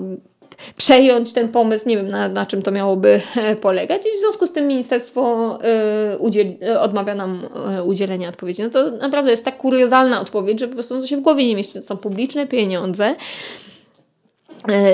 przejąć 0.76 1.34
ten 1.34 1.50
pomysł, 1.50 1.90
nie 1.90 1.98
wiem 1.98 2.10
na, 2.10 2.30
na 2.30 2.46
czym 2.46 2.62
to 2.62 2.72
miałoby 2.72 3.22
e, 3.36 3.56
polegać 3.56 4.02
i 4.06 4.18
w 4.18 4.20
związku 4.20 4.48
z 4.48 4.52
tym 4.52 4.68
ministerstwo 4.68 5.60
udzieli, 6.20 6.58
e, 6.64 6.82
odmawia 6.82 7.16
nam 7.16 7.48
udzielenia 7.86 8.30
odpowiedzi. 8.30 8.64
No 8.64 8.70
to 8.70 8.92
naprawdę 8.92 9.32
jest 9.32 9.46
tak 9.46 9.58
kuriozalna 9.58 10.22
odpowiedź, 10.22 10.60
że 10.60 10.68
po 10.68 10.74
prostu 10.74 11.02
to 11.02 11.08
się 11.08 11.18
w 11.18 11.22
głowie 11.22 11.48
nie 11.48 11.56
mieści. 11.56 11.74
To 11.74 11.82
są 11.82 11.98
publiczne 11.98 12.48
pieniądze 12.48 13.16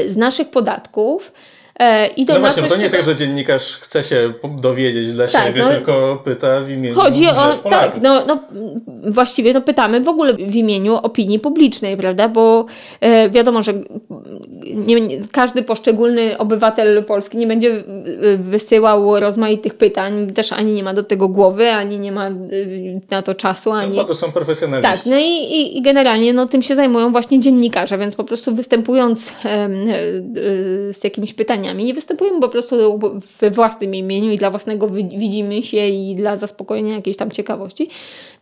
z 0.07 0.17
naszych 0.17 0.49
podatków, 0.49 1.31
E, 1.79 2.07
idą 2.07 2.33
no 2.33 2.39
właśnie, 2.39 2.63
to 2.63 2.75
nie 2.75 2.83
jest 2.83 2.95
tak, 2.95 3.05
że 3.05 3.15
dziennikarz 3.15 3.77
chce 3.77 4.03
się 4.03 4.31
dowiedzieć 4.57 5.13
dla 5.13 5.27
tak, 5.27 5.47
siebie, 5.47 5.63
no, 5.63 5.69
tylko 5.69 6.21
pyta 6.23 6.61
w 6.61 6.69
imieniu 6.69 6.95
Chodzi 6.95 7.27
o, 7.27 7.53
tak, 7.69 8.01
no, 8.01 8.25
no 8.27 8.39
właściwie 9.11 9.53
no 9.53 9.61
pytamy 9.61 10.01
w 10.01 10.07
ogóle 10.07 10.33
w 10.33 10.55
imieniu 10.55 10.95
opinii 10.95 11.39
publicznej, 11.39 11.97
prawda, 11.97 12.29
bo 12.29 12.65
e, 13.01 13.29
wiadomo, 13.29 13.63
że 13.63 13.73
nie, 14.75 14.95
każdy 15.31 15.63
poszczególny 15.63 16.37
obywatel 16.37 17.03
Polski 17.03 17.37
nie 17.37 17.47
będzie 17.47 17.83
wysyłał 18.37 19.19
rozmaitych 19.19 19.73
pytań, 19.73 20.33
też 20.33 20.53
ani 20.53 20.73
nie 20.73 20.83
ma 20.83 20.93
do 20.93 21.03
tego 21.03 21.27
głowy, 21.27 21.71
ani 21.71 21.99
nie 21.99 22.11
ma 22.11 22.29
y, 22.29 23.01
na 23.09 23.21
to 23.21 23.33
czasu, 23.33 23.69
no, 23.69 23.75
ani... 23.75 23.97
No, 23.97 24.03
to 24.03 24.15
są 24.15 24.31
profesjonaliści. 24.31 24.91
Tak, 24.91 25.05
no 25.05 25.17
i, 25.17 25.29
i, 25.29 25.77
i 25.77 25.81
generalnie 25.81 26.33
no, 26.33 26.47
tym 26.47 26.61
się 26.61 26.75
zajmują 26.75 27.11
właśnie 27.11 27.39
dziennikarze, 27.39 27.97
więc 27.97 28.15
po 28.15 28.23
prostu 28.23 28.55
występując 28.55 29.31
e, 29.45 29.69
z 30.93 31.03
jakimiś 31.03 31.33
nie 31.73 31.93
występujemy 31.93 32.41
po 32.41 32.49
prostu 32.49 32.99
we 33.39 33.51
własnym 33.51 33.95
imieniu 33.95 34.31
i 34.31 34.37
dla 34.37 34.49
własnego 34.49 34.87
widzimy 35.17 35.63
się 35.63 35.87
i 35.87 36.15
dla 36.15 36.35
zaspokojenia 36.35 36.95
jakiejś 36.95 37.17
tam 37.17 37.31
ciekawości, 37.31 37.89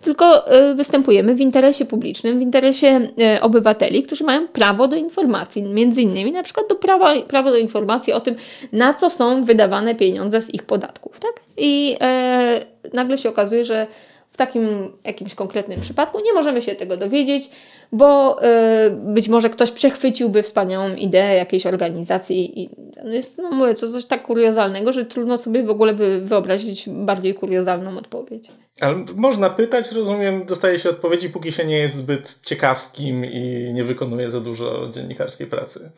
tylko 0.04 0.48
e, 0.48 0.76
występujemy 0.76 1.36
w 1.36 1.42
interesie 1.42 1.86
publicznym, 1.86 2.40
w 2.40 2.42
interesie 2.42 3.08
e, 3.20 3.42
obywateli, 3.42 4.04
którzy 4.04 4.24
mają 4.24 4.48
prawo 4.48 4.88
do 4.88 4.96
informacji, 4.96 5.64
między 5.64 6.02
innymi 6.02 6.32
na 6.32 6.44
przykład 6.44 6.68
do 6.70 6.76
prawa, 6.76 7.22
prawo 7.22 7.52
do 7.52 7.58
informacji 7.58 8.14
o 8.14 8.20
tym, 8.20 8.36
na 8.72 8.94
co 8.94 9.10
są 9.10 9.44
wydawane 9.44 9.96
pieniądze 9.96 10.42
z 10.42 10.54
ich 10.54 10.64
podatków. 10.64 11.20
Tak? 11.20 11.34
I 11.58 11.98
e, 12.02 12.66
nagle 12.94 13.18
się 13.18 13.30
okazuje, 13.30 13.66
że 13.66 13.88
w 14.34 14.38
takim 14.38 14.92
jakimś 15.04 15.36
konkretnym 15.36 15.82
przypadku 15.82 16.20
nie 16.20 16.34
możemy 16.34 16.62
się 16.62 16.76
tego 16.76 16.98
dowiedzieć, 16.98 17.50
bo 17.92 18.40
y, 18.44 18.90
być 18.90 19.30
może 19.30 19.50
ktoś 19.50 19.72
przechwyciłby 19.72 20.44
wspaniałą 20.44 20.96
ideę 20.96 21.36
jakiejś 21.36 21.66
organizacji 21.66 22.62
i 22.62 22.70
jest, 23.04 23.38
no 23.38 23.52
mówię, 23.52 23.74
to 23.74 23.92
coś 23.92 24.06
tak 24.06 24.24
kuriozalnego, 24.24 24.94
że 24.94 25.06
trudno 25.06 25.38
sobie 25.38 25.63
w 25.63 25.70
ogóle 25.70 25.94
wyobrazić 26.22 26.89
bardziej 26.89 27.34
kuriozalną 27.34 27.98
odpowiedź. 27.98 28.52
Ale 28.82 29.06
można 29.16 29.50
pytać, 29.50 29.92
rozumiem, 29.92 30.46
dostaje 30.46 30.80
się 30.80 30.89
odpowiedzi, 30.89 31.30
póki 31.30 31.52
się 31.52 31.66
nie 31.66 31.78
jest 31.78 31.96
zbyt 31.96 32.39
ciekawskim 32.42 33.26
i 33.26 33.72
nie 33.74 33.84
wykonuje 33.84 34.32
za 34.32 34.42
dużo 34.42 34.89
dziennikarskiej 34.94 35.48
pracy. 35.48 35.92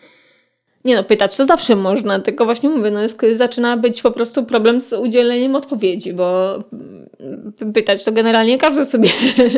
Nie 0.86 0.96
no, 0.96 1.04
pytać 1.04 1.38
to 1.38 1.46
zawsze 1.46 1.76
można, 1.76 2.20
tylko 2.20 2.46
właśnie 2.46 2.70
mówię, 2.70 2.92
no 2.92 3.02
jest, 3.02 3.22
zaczyna 3.36 3.78
być 3.78 4.02
po 4.02 4.12
prostu 4.12 4.44
problem 4.44 4.82
z 4.82 4.94
udzieleniem 4.94 5.56
odpowiedzi, 5.56 6.14
bo 6.14 6.56
mm, 6.74 7.74
pytać 7.74 8.04
to 8.04 8.12
generalnie 8.12 8.58
każdy 8.58 8.86
sobie, 8.86 9.10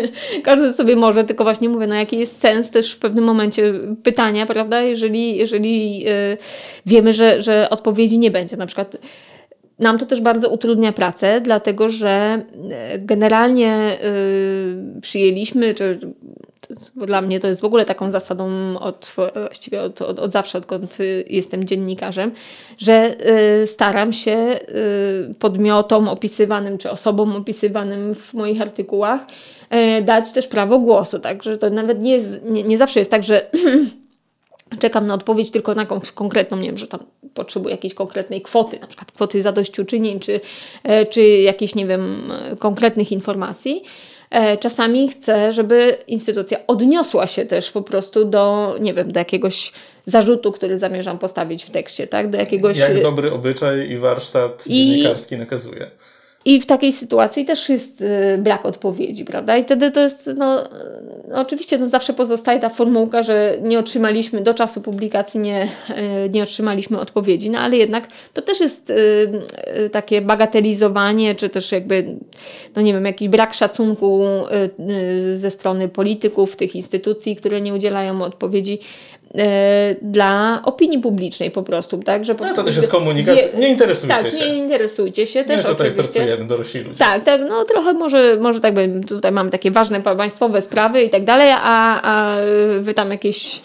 każdy 0.43 0.73
sobie 0.73 0.95
może, 0.95 1.23
tylko 1.23 1.43
właśnie 1.43 1.69
mówię, 1.69 1.87
no 1.87 1.95
jaki 1.95 2.17
jest 2.17 2.39
sens 2.39 2.71
też 2.71 2.91
w 2.91 2.99
pewnym 2.99 3.23
momencie 3.23 3.73
pytania, 4.03 4.45
prawda, 4.45 4.81
jeżeli, 4.81 5.37
jeżeli 5.37 5.99
yy, 5.99 6.37
wiemy, 6.85 7.13
że, 7.13 7.41
że 7.41 7.69
odpowiedzi 7.69 8.19
nie 8.19 8.31
będzie. 8.31 8.57
Na 8.57 8.65
przykład 8.65 8.97
nam 9.79 9.97
to 9.97 10.05
też 10.05 10.21
bardzo 10.21 10.49
utrudnia 10.49 10.93
pracę, 10.93 11.41
dlatego 11.41 11.89
że 11.89 12.41
y, 12.95 12.99
generalnie 12.99 13.97
yy, 14.95 15.01
przyjęliśmy, 15.01 15.75
czy 15.75 15.99
dla 16.95 17.21
mnie 17.21 17.39
to 17.39 17.47
jest 17.47 17.61
w 17.61 17.65
ogóle 17.65 17.85
taką 17.85 18.11
zasadą 18.11 18.49
od, 18.79 19.13
właściwie 19.15 19.81
od, 19.81 20.01
od, 20.01 20.19
od 20.19 20.31
zawsze, 20.31 20.57
odkąd 20.57 20.97
jestem 21.27 21.63
dziennikarzem, 21.65 22.31
że 22.77 23.15
y, 23.63 23.67
staram 23.67 24.13
się 24.13 24.59
y, 25.29 25.35
podmiotom 25.39 26.07
opisywanym 26.07 26.77
czy 26.77 26.91
osobom 26.91 27.35
opisywanym 27.35 28.15
w 28.15 28.33
moich 28.33 28.61
artykułach 28.61 29.21
y, 29.99 30.01
dać 30.01 30.31
też 30.31 30.47
prawo 30.47 30.79
głosu. 30.79 31.19
Także 31.19 31.57
to 31.57 31.69
nawet 31.69 32.01
nie, 32.01 32.11
jest, 32.11 32.45
nie, 32.45 32.63
nie 32.63 32.77
zawsze 32.77 32.99
jest 32.99 33.11
tak, 33.11 33.23
że 33.23 33.49
czekam 34.81 35.07
na 35.07 35.13
odpowiedź 35.13 35.51
tylko 35.51 35.75
na 35.75 35.81
jakąś 35.81 36.11
konkretną, 36.11 36.57
nie 36.57 36.67
wiem, 36.67 36.77
że 36.77 36.87
tam 36.87 36.99
potrzebuję 37.33 37.75
jakiejś 37.75 37.93
konkretnej 37.93 38.41
kwoty, 38.41 38.79
na 38.79 38.87
przykład 38.87 39.11
kwoty 39.11 39.41
zadośćuczynień, 39.41 40.19
czy, 40.19 40.39
czy 41.09 41.27
jakichś, 41.27 41.75
nie 41.75 41.85
wiem, 41.85 42.31
konkretnych 42.59 43.11
informacji 43.11 43.83
czasami 44.59 45.09
chcę, 45.09 45.53
żeby 45.53 45.97
instytucja 46.07 46.57
odniosła 46.67 47.27
się 47.27 47.45
też 47.45 47.71
po 47.71 47.81
prostu 47.81 48.25
do, 48.25 48.75
nie 48.79 48.93
wiem, 48.93 49.11
do 49.11 49.19
jakiegoś 49.19 49.71
zarzutu, 50.05 50.51
który 50.51 50.79
zamierzam 50.79 51.19
postawić 51.19 51.63
w 51.63 51.69
tekście, 51.69 52.07
tak? 52.07 52.29
Do 52.29 52.37
jakiegoś... 52.37 52.77
Jak 52.77 53.01
dobry 53.01 53.31
obyczaj 53.31 53.89
i 53.89 53.97
warsztat 53.97 54.67
I... 54.67 54.87
dziennikarski 54.87 55.37
nakazuje. 55.37 55.91
I 56.47 56.61
w 56.61 56.65
takiej 56.65 56.91
sytuacji 56.91 57.45
też 57.45 57.69
jest 57.69 58.01
y, 58.01 58.37
brak 58.37 58.65
odpowiedzi, 58.65 59.25
prawda? 59.25 59.57
I 59.57 59.63
wtedy 59.63 59.91
to 59.91 59.99
jest, 59.99 60.29
no, 60.37 60.63
no, 61.29 61.41
oczywiście 61.41 61.77
no 61.77 61.87
zawsze 61.87 62.13
pozostaje 62.13 62.59
ta 62.59 62.69
formułka, 62.69 63.23
że 63.23 63.57
nie 63.61 63.79
otrzymaliśmy, 63.79 64.41
do 64.41 64.53
czasu 64.53 64.81
publikacji 64.81 65.39
nie, 65.39 65.67
y, 66.25 66.29
nie 66.29 66.43
otrzymaliśmy 66.43 66.99
odpowiedzi, 66.99 67.49
no 67.49 67.59
ale 67.59 67.77
jednak 67.77 68.07
to 68.33 68.41
też 68.41 68.59
jest 68.59 68.89
y, 68.89 69.89
takie 69.91 70.21
bagatelizowanie, 70.21 71.35
czy 71.35 71.49
też 71.49 71.71
jakby, 71.71 72.05
no 72.75 72.81
nie 72.81 72.93
wiem, 72.93 73.05
jakiś 73.05 73.27
brak 73.27 73.53
szacunku 73.53 74.23
ze 75.35 75.51
strony 75.51 75.89
polityków, 75.89 76.55
tych 76.55 76.75
instytucji, 76.75 77.35
które 77.35 77.61
nie 77.61 77.73
udzielają 77.73 78.21
odpowiedzi. 78.21 78.79
E, 79.35 79.95
dla 80.01 80.61
opinii 80.65 80.99
publicznej 80.99 81.51
po 81.51 81.63
prostu, 81.63 81.97
tak? 81.97 82.25
Że 82.25 82.35
no 82.39 82.53
to 82.55 82.63
też 82.63 82.75
jest 82.75 82.91
komunikat, 82.91 83.35
wie, 83.35 83.59
nie 83.59 83.69
interesujcie 83.69 84.15
tak, 84.15 84.25
się. 84.25 84.31
Tak, 84.31 84.39
nie 84.39 84.55
interesujcie 84.55 85.27
się 85.27 85.43
też 85.43 85.57
nie, 85.57 85.69
tutaj 85.69 85.87
oczywiście. 85.89 86.19
pracujemy, 86.19 86.45
dorośli 86.45 86.79
ludzie. 86.79 86.97
Tak, 86.97 87.23
tak, 87.23 87.41
no 87.49 87.65
trochę 87.65 87.93
może, 87.93 88.37
może 88.41 88.59
tak 88.59 88.73
bym, 88.73 89.03
tutaj 89.03 89.31
mamy 89.31 89.51
takie 89.51 89.71
ważne 89.71 90.01
państwowe 90.01 90.61
sprawy 90.61 91.03
i 91.03 91.09
tak 91.09 91.23
dalej, 91.23 91.51
a, 91.51 92.01
a 92.01 92.37
wy 92.79 92.93
tam 92.93 93.11
jakieś 93.11 93.61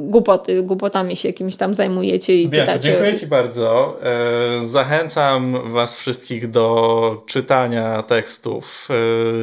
głupoty, 0.00 0.62
głupotami 0.62 1.16
się 1.16 1.28
jakimiś 1.28 1.56
tam 1.56 1.74
zajmujecie 1.74 2.34
i 2.42 2.48
pytacie. 2.48 2.80
Dziękuję 2.80 3.18
Ci 3.18 3.26
bardzo. 3.26 3.96
E, 4.02 4.66
zachęcam 4.66 5.72
Was 5.72 5.96
wszystkich 5.96 6.50
do 6.50 7.22
czytania 7.26 8.02
tekstów 8.02 8.88
e, 8.90 8.94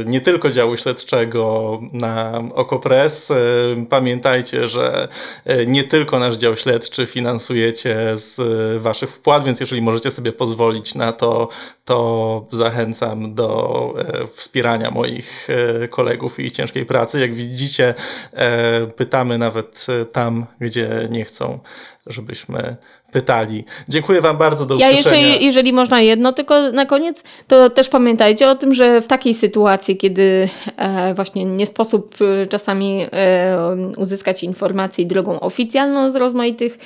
nie 0.06 0.22
tylko 0.22 0.50
działu 0.50 0.78
śledczego 0.78 1.80
na 1.94 2.44
Okopres. 2.54 3.32
E, 3.32 3.36
pamiętajcie, 3.90 4.68
że 4.68 5.08
nie 5.68 5.84
tylko 5.84 6.20
nasz 6.20 6.38
dział 6.38 6.56
śledczy 6.56 7.06
finansujecie 7.06 7.98
z 8.16 8.38
Waszych 8.82 9.10
wpłat, 9.10 9.44
więc 9.44 9.60
jeżeli 9.60 9.82
możecie 9.82 10.12
sobie 10.12 10.32
pozwolić 10.32 10.96
na 10.96 11.12
to, 11.12 11.50
to 11.86 12.46
zachęcam 12.52 13.36
do 13.36 13.94
wspierania 14.36 14.92
moich 14.92 15.48
kolegów 15.90 16.40
i 16.40 16.52
ciężkiej 16.52 16.86
pracy. 16.86 17.20
Jak 17.20 17.34
widzicie, 17.34 17.94
pytamy 18.96 19.38
nawet 19.38 19.88
tam, 20.18 20.46
gdzie 20.60 21.08
nie 21.10 21.26
chcą, 21.26 21.60
żebyśmy 22.08 22.76
pytali. 23.12 23.64
Dziękuję 23.90 24.22
Wam 24.22 24.38
bardzo, 24.38 24.66
do 24.66 24.76
usłyszenia. 24.76 25.18
Ja 25.18 25.28
jeszcze, 25.28 25.46
jeżeli 25.46 25.74
można 25.74 26.02
jedno, 26.02 26.34
tylko 26.34 26.72
na 26.72 26.86
koniec, 26.86 27.24
to 27.48 27.70
też 27.70 27.90
pamiętajcie 27.90 28.50
o 28.50 28.56
tym, 28.56 28.74
że 28.74 29.02
w 29.02 29.08
takiej 29.08 29.34
sytuacji, 29.34 29.98
kiedy 29.98 30.50
e, 30.78 31.14
właśnie 31.14 31.46
nie 31.46 31.66
sposób 31.66 32.16
e, 32.22 32.46
czasami 32.46 33.06
e, 33.12 33.58
uzyskać 33.98 34.44
informacji 34.44 35.06
drogą 35.06 35.40
oficjalną 35.40 36.12
z 36.12 36.16
rozmaitych 36.16 36.78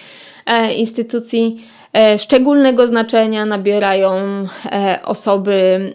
instytucji, 0.78 1.66
szczególnego 2.18 2.88
znaczenia 2.88 3.46
nabierają 3.46 4.12
osoby 5.04 5.94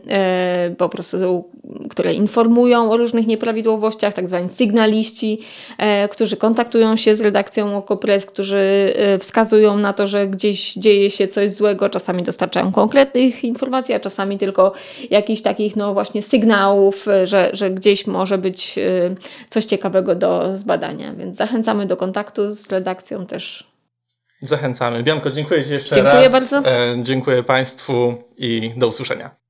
po 0.78 0.88
prostu, 0.88 1.44
które 1.90 2.14
informują 2.14 2.90
o 2.90 2.96
różnych 2.96 3.26
nieprawidłowościach, 3.26 4.14
tak 4.14 4.28
zwani 4.28 4.48
sygnaliści, 4.48 5.40
którzy 6.10 6.36
kontaktują 6.36 6.96
się 6.96 7.16
z 7.16 7.20
redakcją 7.20 7.76
Okopres, 7.76 8.26
którzy 8.26 8.94
wskazują 9.20 9.78
na 9.78 9.92
to, 9.92 10.06
że 10.06 10.26
gdzieś 10.26 10.74
dzieje 10.74 11.10
się 11.10 11.28
coś 11.28 11.50
złego, 11.50 11.88
czasami 11.88 12.22
dostarczają 12.22 12.72
konkretnych 12.72 13.44
informacji, 13.44 13.94
a 13.94 14.00
czasami 14.00 14.38
tylko 14.38 14.72
jakichś 15.10 15.42
takich 15.42 15.76
no 15.76 15.94
właśnie 15.94 16.22
sygnałów, 16.22 17.06
że, 17.24 17.50
że 17.52 17.70
gdzieś 17.70 18.06
może 18.06 18.38
być 18.38 18.78
coś 19.48 19.64
ciekawego 19.64 20.14
do 20.14 20.58
zbadania. 20.58 21.14
Więc 21.14 21.36
zachęcamy 21.36 21.86
do 21.86 21.96
kontaktu 21.96 22.54
z 22.54 22.70
redakcją 22.70 23.26
też 23.26 23.76
Zachęcamy. 24.40 25.02
Bianko, 25.02 25.30
dziękuję 25.30 25.64
Ci 25.64 25.72
jeszcze 25.72 25.94
dziękuję 25.94 26.14
raz. 26.14 26.22
Dziękuję 26.22 26.40
bardzo. 26.40 26.70
E, 26.70 27.02
dziękuję 27.02 27.42
Państwu 27.42 28.14
i 28.36 28.72
do 28.76 28.88
usłyszenia. 28.88 29.45